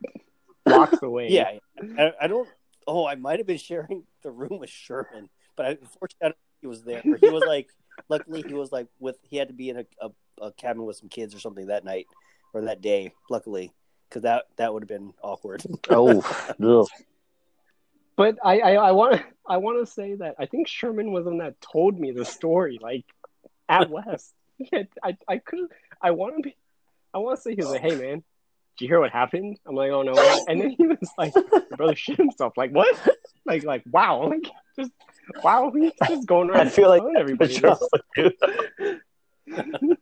[0.65, 1.29] blocks away.
[1.31, 1.59] Yeah,
[1.99, 2.49] I, I don't.
[2.87, 6.67] Oh, I might have been sharing the room with Sherman, but I, unfortunately, I he
[6.67, 7.03] was there.
[7.21, 7.69] He was like,
[8.09, 9.17] luckily, he was like with.
[9.23, 10.11] He had to be in a, a,
[10.47, 12.07] a cabin with some kids or something that night
[12.55, 13.13] or that day.
[13.31, 13.73] Luckily,
[14.09, 15.63] because that that would have been awkward.
[15.91, 16.21] Oh,
[16.63, 16.89] ugh.
[18.17, 21.31] But I I, I want I want to say that I think Sherman was the
[21.31, 23.05] one that told me the story like
[23.69, 24.33] at West.
[24.71, 25.59] Yeah, I I could
[26.01, 26.55] I want to be
[27.13, 28.23] I want to say he was like, hey man,
[28.77, 29.59] did you hear what happened?
[29.67, 30.13] I'm like, oh no,
[30.47, 32.53] and then he was like, your brother shit himself.
[32.57, 32.97] Like what?
[33.45, 34.93] Like like wow, like just
[35.43, 36.67] wow, he's just going around.
[36.67, 37.59] I feel like everybody.
[37.61, 37.89] what this.
[38.17, 38.35] Would
[39.51, 39.97] do.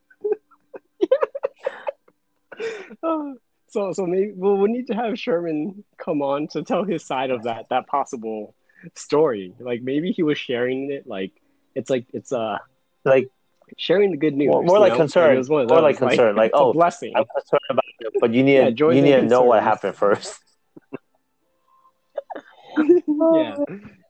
[3.02, 3.32] Uh,
[3.68, 7.30] so so maybe well, we need to have Sherman come on to tell his side
[7.30, 8.54] of that that possible
[8.94, 9.54] story.
[9.58, 11.32] Like maybe he was sharing it like
[11.74, 12.58] it's like it's uh
[13.04, 13.28] Like,
[13.76, 14.48] sharing the good news.
[14.48, 14.98] More- more like know?
[14.98, 15.34] concern.
[15.34, 17.12] it was one of More like concern, like, oh, blessing.
[17.16, 20.38] I'm concerned about it, but you need Yeah, you need to know what happened first.
[22.76, 23.56] yeah,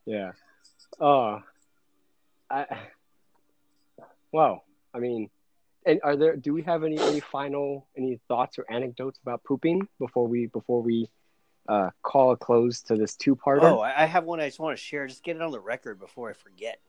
[0.05, 0.31] yeah.
[1.01, 1.39] Uh,
[2.49, 2.67] I
[4.31, 4.61] wow.
[4.93, 5.29] I mean,
[5.85, 6.35] and are there?
[6.35, 10.83] Do we have any any final any thoughts or anecdotes about pooping before we before
[10.83, 11.09] we
[11.67, 13.63] uh call a close to this two parter?
[13.63, 15.07] Oh, I have one I just want to share.
[15.07, 16.79] Just get it on the record before I forget.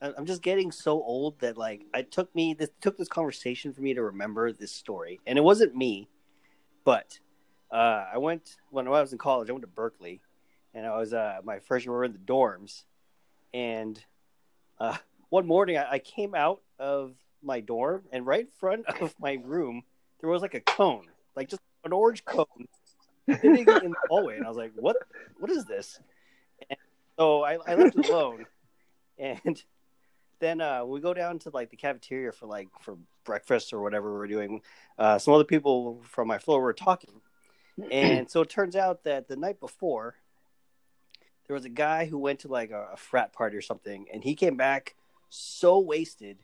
[0.00, 3.82] I'm just getting so old that like I took me this took this conversation for
[3.82, 6.08] me to remember this story, and it wasn't me,
[6.84, 7.18] but
[7.70, 9.50] uh, I went when I was in college.
[9.50, 10.20] I went to Berkeley,
[10.72, 12.84] and I was uh, my we were in the dorms,
[13.52, 14.02] and
[14.78, 14.96] uh,
[15.28, 19.38] one morning I, I came out of my dorm, and right in front of my
[19.42, 19.82] room
[20.20, 22.68] there was like a cone, like just an orange cone,
[23.28, 24.96] sitting in the hallway, and I was like, "What?
[25.38, 25.98] What is this?"
[27.18, 28.46] So I, I left it alone,
[29.18, 29.62] and
[30.40, 34.12] then uh, we go down to like the cafeteria for like for breakfast or whatever
[34.12, 34.62] we're doing.
[34.98, 37.20] Uh, some other people from my floor were talking,
[37.90, 40.16] and so it turns out that the night before
[41.50, 44.22] there was a guy who went to like a, a frat party or something, and
[44.22, 44.94] he came back
[45.30, 46.38] so wasted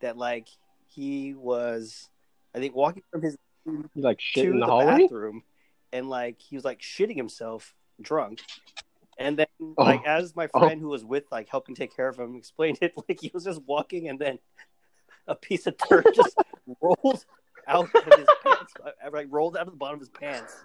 [0.00, 0.48] that like
[0.86, 2.08] he was,
[2.54, 3.36] I think, walking from his
[3.66, 5.02] You like shit to in the the hallway?
[5.02, 5.42] bathroom,
[5.92, 8.40] and like he was like shitting himself drunk.
[9.18, 9.74] And then, Oh.
[9.76, 10.60] like, as my Oh.
[10.60, 13.44] friend who was with, like, helping take care of him, explained it, like, he was
[13.44, 14.38] just walking, and then
[15.26, 16.38] a piece of dirt just
[16.80, 17.26] rolled
[17.68, 20.64] out of his pants, uh, like, rolled out of the bottom of his pants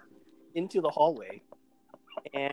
[0.54, 1.42] into the hallway.
[2.34, 2.52] And,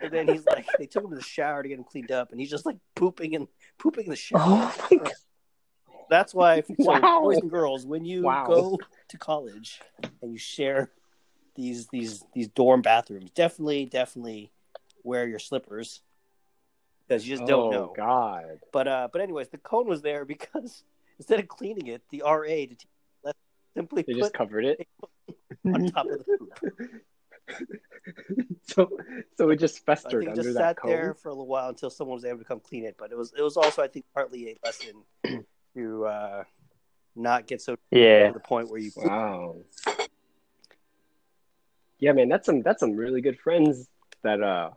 [0.00, 2.30] and then he's like, they took him to the shower to get him cleaned up,
[2.30, 4.40] and he's just like pooping and pooping in the shower.
[4.42, 5.12] Oh my god.
[6.08, 7.20] That's why, so Wow.
[7.22, 8.44] boys and girls, when you Wow.
[8.46, 8.78] go
[9.08, 9.80] to college
[10.20, 10.90] and you share
[11.54, 14.52] these these these dorm bathrooms, definitely, definitely
[15.04, 16.02] wear your slippers
[17.06, 17.92] because you just don't oh, know.
[17.96, 18.60] God.
[18.72, 20.84] But uh, but anyways, the cone was there because
[21.18, 22.86] instead of cleaning it, the RA to teach
[23.24, 23.38] left
[23.74, 24.86] simply They just covered it.
[25.64, 27.00] on top of the poop.
[28.62, 28.88] so
[29.36, 30.90] so it just festered I festered think it under just that sat cone.
[30.90, 32.96] there for a little while until someone was able to come clean it.
[32.98, 35.04] But it was it was also I think partly a lesson
[35.76, 36.44] to uh,
[37.16, 38.28] not get so Yeah.
[38.28, 39.56] to the point where you Wow.
[41.98, 43.88] Yeah, man, that's some that's some really good friends
[44.22, 44.70] that uh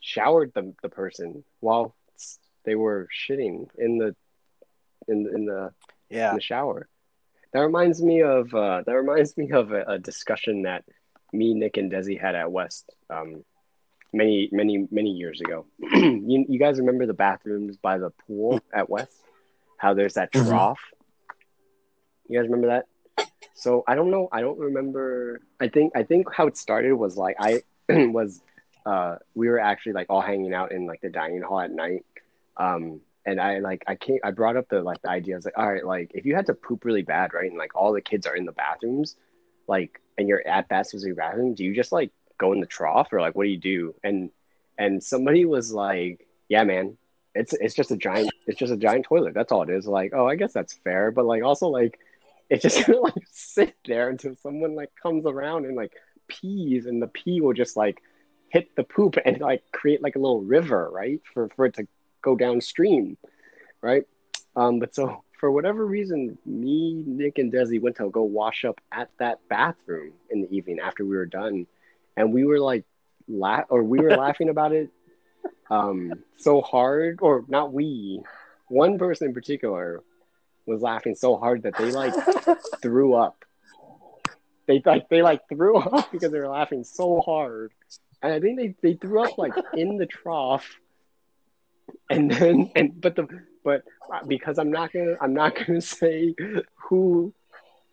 [0.00, 1.94] showered the the person while
[2.64, 4.14] they were shitting in the
[5.08, 5.70] in the, in the
[6.08, 6.88] yeah in the shower.
[7.52, 10.84] That reminds me of uh, that reminds me of a, a discussion that
[11.34, 13.44] me, Nick, and Desi had at West um,
[14.12, 15.66] many many many years ago.
[15.80, 19.16] you, you guys remember the bathrooms by the pool at West?
[19.78, 20.46] How there's that Mhm.
[20.48, 20.80] trough.
[22.28, 22.86] You guys remember that?
[23.54, 24.28] So I don't know.
[24.32, 25.40] I don't remember.
[25.60, 28.40] I think I think how it started was like I was
[28.86, 32.04] uh, we were actually like all hanging out in like the dining hall at night.
[32.56, 35.34] Um, and I like I came I brought up the like the idea.
[35.34, 37.58] I was like, all right, like if you had to poop really bad, right, and
[37.58, 39.16] like all the kids are in the bathrooms,
[39.66, 43.12] like and you're at that specific bathroom, do you just like go in the trough
[43.12, 43.94] or like what do you do?
[44.02, 44.30] And
[44.78, 46.96] and somebody was like, yeah, man,
[47.34, 49.34] it's it's just a giant it's just a giant toilet.
[49.34, 49.86] That's all it is.
[49.86, 51.98] Like, oh, I guess that's fair, but like also like
[52.50, 55.92] it just gonna like sit there until someone like comes around and like
[56.28, 58.02] pees, and the pee will just like
[58.48, 61.86] hit the poop and like create like a little river, right, for for it to
[62.22, 63.16] go downstream,
[63.82, 64.04] right?
[64.56, 68.80] Um, but so for whatever reason, me, Nick, and Desi went to go wash up
[68.92, 71.66] at that bathroom in the evening after we were done,
[72.16, 72.84] and we were like,
[73.28, 74.90] la- or we were laughing about it,
[75.70, 78.22] um, so hard, or not we,
[78.68, 80.02] one person in particular
[80.66, 82.14] was laughing so hard that they like
[82.82, 83.44] threw up.
[84.66, 87.72] They like they like threw up because they were laughing so hard,
[88.22, 90.66] and I think they they threw up like in the trough.
[92.08, 93.28] And then and but the
[93.64, 93.82] but
[94.28, 96.34] because I'm not gonna I'm not gonna say
[96.74, 97.34] who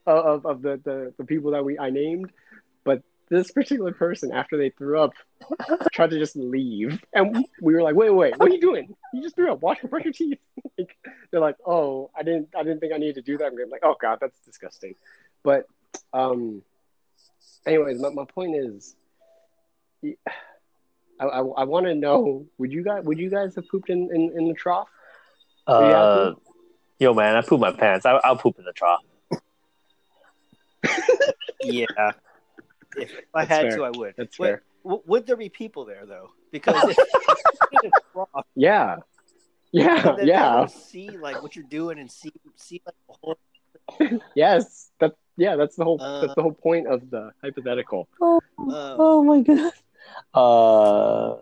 [0.06, 2.32] of of the the, the people that we I named,
[2.84, 5.14] but this particular person after they threw up
[5.94, 8.94] tried to just leave, and we were like, wait wait, what are you doing?
[9.14, 9.62] You just threw up.
[9.62, 10.40] Wash brush your teeth.
[10.78, 10.98] like,
[11.32, 13.46] they're like, oh, I didn't I didn't think I needed to do that.
[13.46, 14.96] I'm like, oh god, that's disgusting.
[15.44, 15.66] But
[16.14, 16.62] um,
[17.66, 18.96] anyways, my my point is.
[21.20, 24.10] I, I, I want to know would you guys would you guys have pooped in,
[24.12, 24.90] in, in the trough?
[25.72, 26.34] Uh,
[27.00, 28.06] yo, man, I poop my pants.
[28.06, 29.00] I, I'll poop in the trough.
[31.62, 31.86] yeah.
[32.98, 33.78] If I That's had fair.
[33.78, 34.14] to, I would.
[34.18, 34.64] That's Wait, fair.
[34.84, 36.30] w- would there be people there though?
[36.52, 36.98] Because if
[37.72, 38.98] in a trough, Yeah,
[39.72, 40.66] yeah, then yeah.
[40.66, 43.38] see like what you're doing and see see like the whole.
[44.36, 45.56] Yes, that yeah.
[45.56, 48.10] That's the whole Uh, that's the whole point of the hypothetical.
[48.22, 49.72] Uh, Oh my god.
[50.34, 51.38] Uh,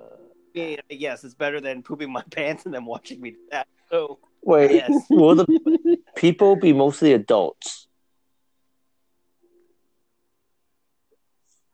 [0.53, 3.67] yeah, yes, it's better than pooping my pants and then watching me do that.
[3.91, 4.71] So wait.
[4.71, 5.05] Yes.
[5.09, 7.87] Will the people be mostly adults?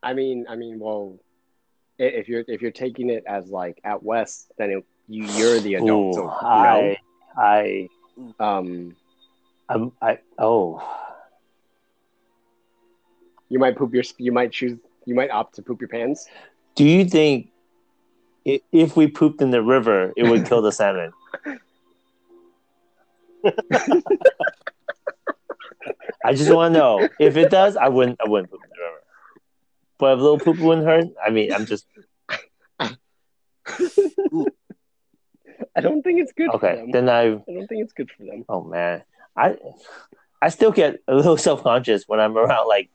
[0.01, 1.17] I mean, I mean, well,
[1.97, 5.75] if you're if you're taking it as like at West, then it, you you're the
[5.75, 5.91] adult.
[5.91, 6.97] Ooh, so I,
[7.37, 7.89] I.
[8.39, 8.95] Um,
[9.67, 10.19] I'm, I.
[10.37, 10.81] Oh,
[13.49, 16.27] you might poop your you might choose you might opt to poop your pants.
[16.75, 17.49] do you think
[18.45, 21.11] if we pooped in the river, it would kill the salmon?
[26.25, 27.75] I just want to know if it does.
[27.77, 28.19] I wouldn't.
[28.23, 29.03] I wouldn't poop in the river.
[29.97, 31.85] But if a little poop wouldn't hurt, I mean, I'm just
[35.75, 36.75] I don't think it's good for okay.
[36.75, 36.91] them.
[36.91, 37.21] Then I.
[37.21, 38.45] I don't think it's good for them.
[38.47, 39.03] Oh man,
[39.35, 39.57] I
[40.41, 42.89] I still get a little self conscious when I'm around like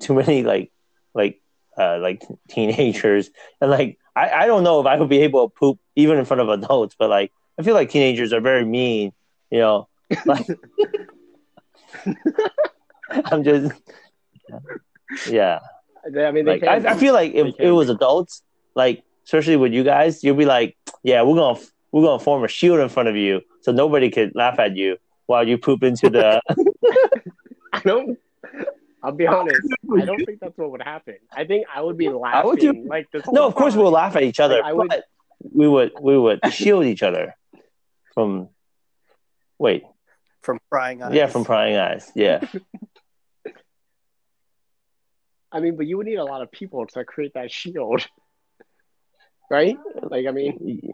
[0.00, 0.72] too many like
[1.14, 1.40] like
[1.76, 3.30] uh like teenagers
[3.60, 6.24] and like I, I don't know if I would be able to poop even in
[6.24, 9.12] front of adults, but like I feel like teenagers are very mean.
[9.50, 9.88] You know,
[10.26, 10.46] like
[13.10, 13.72] I'm just
[15.28, 15.58] yeah.
[16.04, 18.42] I mean, Like I, I feel like if it was adults,
[18.74, 21.60] like especially with you guys, you'll be like, yeah, we're gonna
[21.92, 24.96] we're gonna form a shield in front of you so nobody could laugh at you
[25.26, 26.40] while you poop into the.
[27.72, 28.18] I don't.
[29.02, 29.60] I'll be honest.
[30.00, 31.16] I don't think that's what would happen.
[31.32, 32.50] I think I would be laughing.
[32.50, 33.22] would do- like this.
[33.30, 33.82] No, of course time.
[33.82, 35.04] we'll laugh at each other, Like, I would- but
[35.54, 37.34] we would we would shield each other
[38.14, 38.48] from.
[39.58, 39.84] Wait,
[40.42, 41.12] from prying eyes.
[41.14, 42.10] yeah, from prying eyes.
[42.14, 42.40] Yeah,
[45.52, 48.06] I mean, but you would need a lot of people to create that shield,
[49.50, 49.76] right?
[50.02, 50.92] Like, I mean,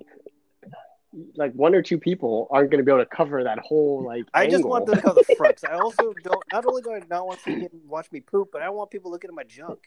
[1.36, 4.24] like one or two people aren't going to be able to cover that whole like.
[4.34, 5.56] I just want them to cover the front.
[5.60, 6.42] 'cause I also don't.
[6.52, 9.28] Not only do I not want to watch me poop, but I want people looking
[9.28, 9.78] at my junk.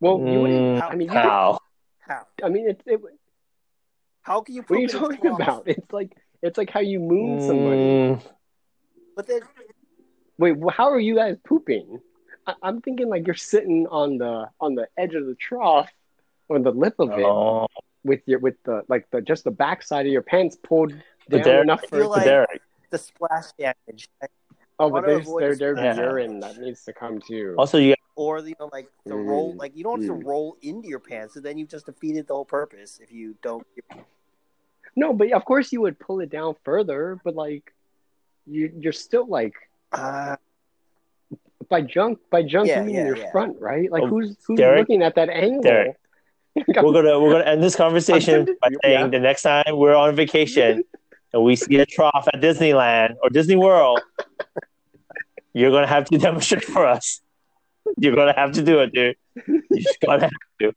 [0.00, 0.78] Well, you wouldn't.
[0.78, 1.58] Mm, I mean, how?
[1.98, 2.26] How?
[2.42, 3.00] I mean, it, it,
[4.22, 4.62] How can you?
[4.66, 5.62] what are you poop in a talking about?
[5.68, 7.76] It's like it's like how you moon somebody.
[7.76, 8.22] Mm,
[9.16, 9.40] But then,
[10.38, 12.00] Wait, how are you guys pooping?
[12.46, 15.90] I, I'm thinking like you're sitting on the on the edge of the trough
[16.48, 17.66] or the lip of it oh,
[18.04, 20.92] with your with the like the just the backside of your pants pulled
[21.28, 22.62] But down there- enough for feel it to- like- Derek.
[22.90, 25.96] the splash damage, oh, but wanna there's avoid there the there'd be splash.
[25.98, 27.54] urine that needs to come too.
[27.58, 29.54] Also, you or you know, like the roll.
[29.54, 30.20] Mm, Like you don't have mm.
[30.20, 33.34] to roll into your pants, and then you've just defeated the whole purpose if you
[33.42, 33.66] don't.
[34.96, 37.72] No, but of course you would pull it down further, but like
[38.46, 39.54] you you're still like
[39.92, 40.36] Uh,
[41.68, 43.30] by junk by junk Yeah, you mean yeah, your yeah.
[43.30, 43.90] front, right?
[43.90, 44.80] Like Oh, who's who's Derek?
[44.80, 45.62] looking at that angle?
[45.62, 45.96] Derek.
[46.56, 49.06] we're gonna we're gonna end this conversation by saying yeah.
[49.06, 50.82] the next time we're on vacation
[51.32, 54.00] and we see a trough at Disneyland or Disney World,
[55.52, 57.20] you're gonna have to demonstrate for us.
[57.98, 59.16] You're gonna have to do it, dude.
[59.46, 60.30] You just gotta have
[60.60, 60.74] to.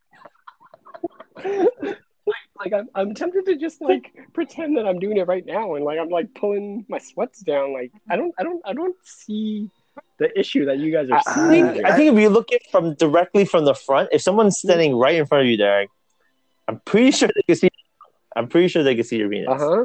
[2.58, 5.84] Like I'm, I'm tempted to just like pretend that I'm doing it right now and
[5.84, 9.70] like I'm like pulling my sweats down like I don't I don't I don't see
[10.18, 11.72] the issue that you guys are I seeing.
[11.72, 14.94] think, I think if you look at from directly from the front, if someone's standing
[14.96, 15.88] right in front of you, Derek,
[16.68, 17.68] I'm pretty sure they can see.
[18.36, 19.48] I'm pretty sure they can see your penis.
[19.50, 19.84] uh huh.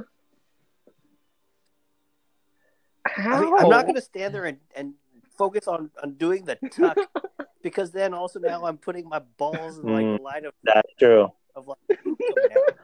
[3.17, 4.93] I mean, I'm not going to stand there and, and
[5.37, 6.97] focus on, on doing the tuck
[7.63, 10.17] because then also now I'm putting my balls in like Mm.
[10.17, 11.31] the line of, That's true.
[11.55, 12.77] Of like poop coming out.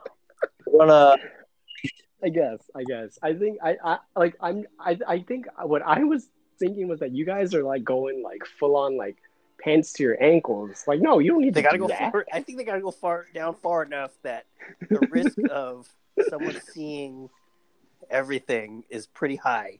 [0.65, 1.15] We're gonna
[2.23, 2.59] I guess.
[2.75, 3.19] I guess.
[3.21, 6.27] I think I, I like I'm I I think what I was
[6.59, 9.17] thinking was that you guys are like going like full on like
[9.61, 10.83] pants to your ankles.
[10.87, 11.87] Like no, you don't need They to got to do go.
[11.89, 12.11] that.
[12.11, 14.45] Far, I think they got to go far down far enough that
[14.89, 15.87] the risk of
[16.29, 17.29] someone seeing
[18.09, 19.79] everything is pretty high.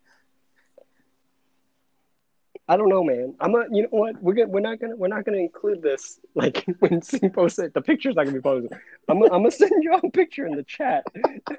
[2.68, 3.36] I don't know, man.
[3.39, 4.22] I'm a, you know what?
[4.24, 6.20] We're gonna, we're not gonna, we're not gonna include this.
[6.36, 8.74] Like when Singh posts it, the picture's not gonna be posted.
[9.07, 11.05] I'm, I'm gonna send you a picture in the chat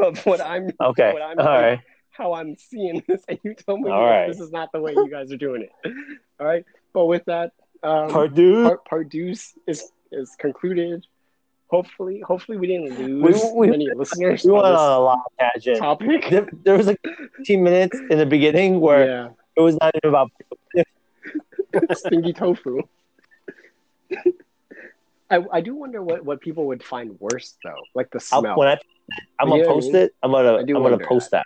[0.00, 1.12] of what I'm, okay.
[1.12, 1.80] What I'm- All right.
[2.10, 4.26] how I'm seeing this, and you tell me All right.
[4.28, 5.92] this is not the way you guys are doing it.
[6.40, 6.64] All right.
[6.92, 7.52] But with that,
[7.82, 11.06] um, part, part is is concluded.
[11.68, 15.78] Hopefully, hopefully we didn't lose we- many listeners We went on on a long tangent.
[15.78, 16.26] topic.
[16.30, 17.00] There, there was like
[17.38, 20.30] 15 minutes in the beginning where Yeah, it was not even about.
[21.94, 22.82] stinky tofu.
[25.30, 28.56] I, I do wonder what, what people would find worse though, like the I'll, smell.
[28.56, 28.78] when I,
[29.40, 30.02] I'm gonna You know what I post mean?
[30.02, 30.14] it.
[30.22, 31.44] I'm gonna I I'm gonna post that.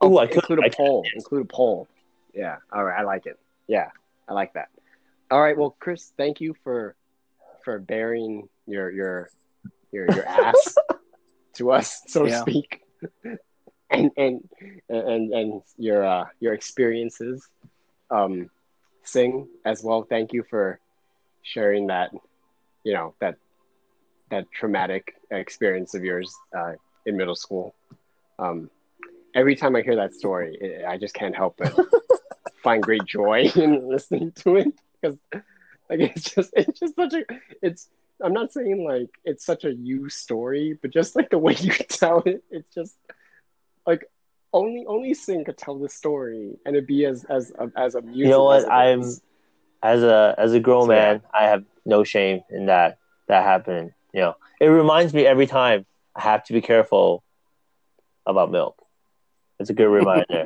[0.00, 1.04] Oh, Ooh, I could- include a I poll.
[1.14, 1.88] Include a poll.
[2.34, 2.56] Yeah.
[2.72, 2.98] All right.
[2.98, 3.38] I like it.
[3.68, 3.90] Yeah,
[4.28, 4.68] I like that.
[5.30, 5.56] All right.
[5.56, 6.96] Well, Chris, thank you for
[7.64, 9.30] for bearing your your
[9.92, 10.74] your your ass
[11.54, 12.82] to us, so to speak,
[13.90, 14.48] and and
[14.88, 17.48] and and your uh, your experiences.
[18.10, 18.50] Um,
[19.04, 20.02] Singh as well.
[20.02, 20.80] Thank you for
[21.42, 22.10] sharing that.
[22.84, 23.36] You know that
[24.30, 26.72] that traumatic experience of yours uh,
[27.06, 27.74] in middle school.
[28.38, 28.70] Um,
[29.34, 31.74] every time I hear that story, it, I just can't help but
[32.62, 34.68] find great joy in listening to it
[35.00, 35.18] because,
[35.88, 37.24] like, it's just it's just such a
[37.62, 37.88] it's.
[38.22, 41.72] I'm not saying like it's such a you story, but just like the way you
[41.88, 42.94] tell it, it's just
[43.86, 44.08] like
[44.54, 48.20] only only Singh could tell this story and it'd be as as as amusing.
[48.24, 48.60] You know what?
[48.60, 49.02] as I'm-
[49.82, 51.12] As a as a grown So, yeah.
[51.12, 52.96] man, I have no shame in that
[53.28, 53.92] that happening.
[54.14, 55.84] You know, it reminds me every time
[56.16, 57.22] I have to be careful
[58.24, 58.80] about milk.
[59.60, 60.44] It's a good reminder.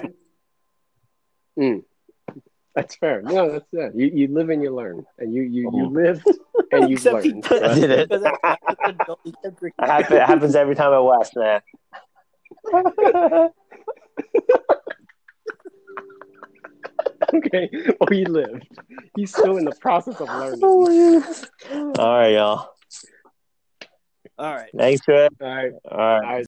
[2.75, 3.23] That's fair.
[3.23, 3.95] No, that's it.
[3.95, 5.93] You you live and you learn, and you you you Mhm.
[5.95, 6.27] lived
[6.73, 7.43] and you Except he learned.
[7.45, 8.09] does- So did it.
[8.09, 10.99] Because that's why he's an adult, he can drink it, it happens every time at
[10.99, 11.61] West, man.
[17.39, 17.71] okay.
[18.01, 18.69] Well, he lived.
[19.15, 20.61] He's still in the process of learning.
[20.63, 22.71] Oh, All right, y'all.
[24.39, 24.71] All right.
[24.77, 25.29] Thanks, Trey.
[25.41, 25.73] All right.
[25.85, 26.21] All right.
[26.21, 26.37] All right.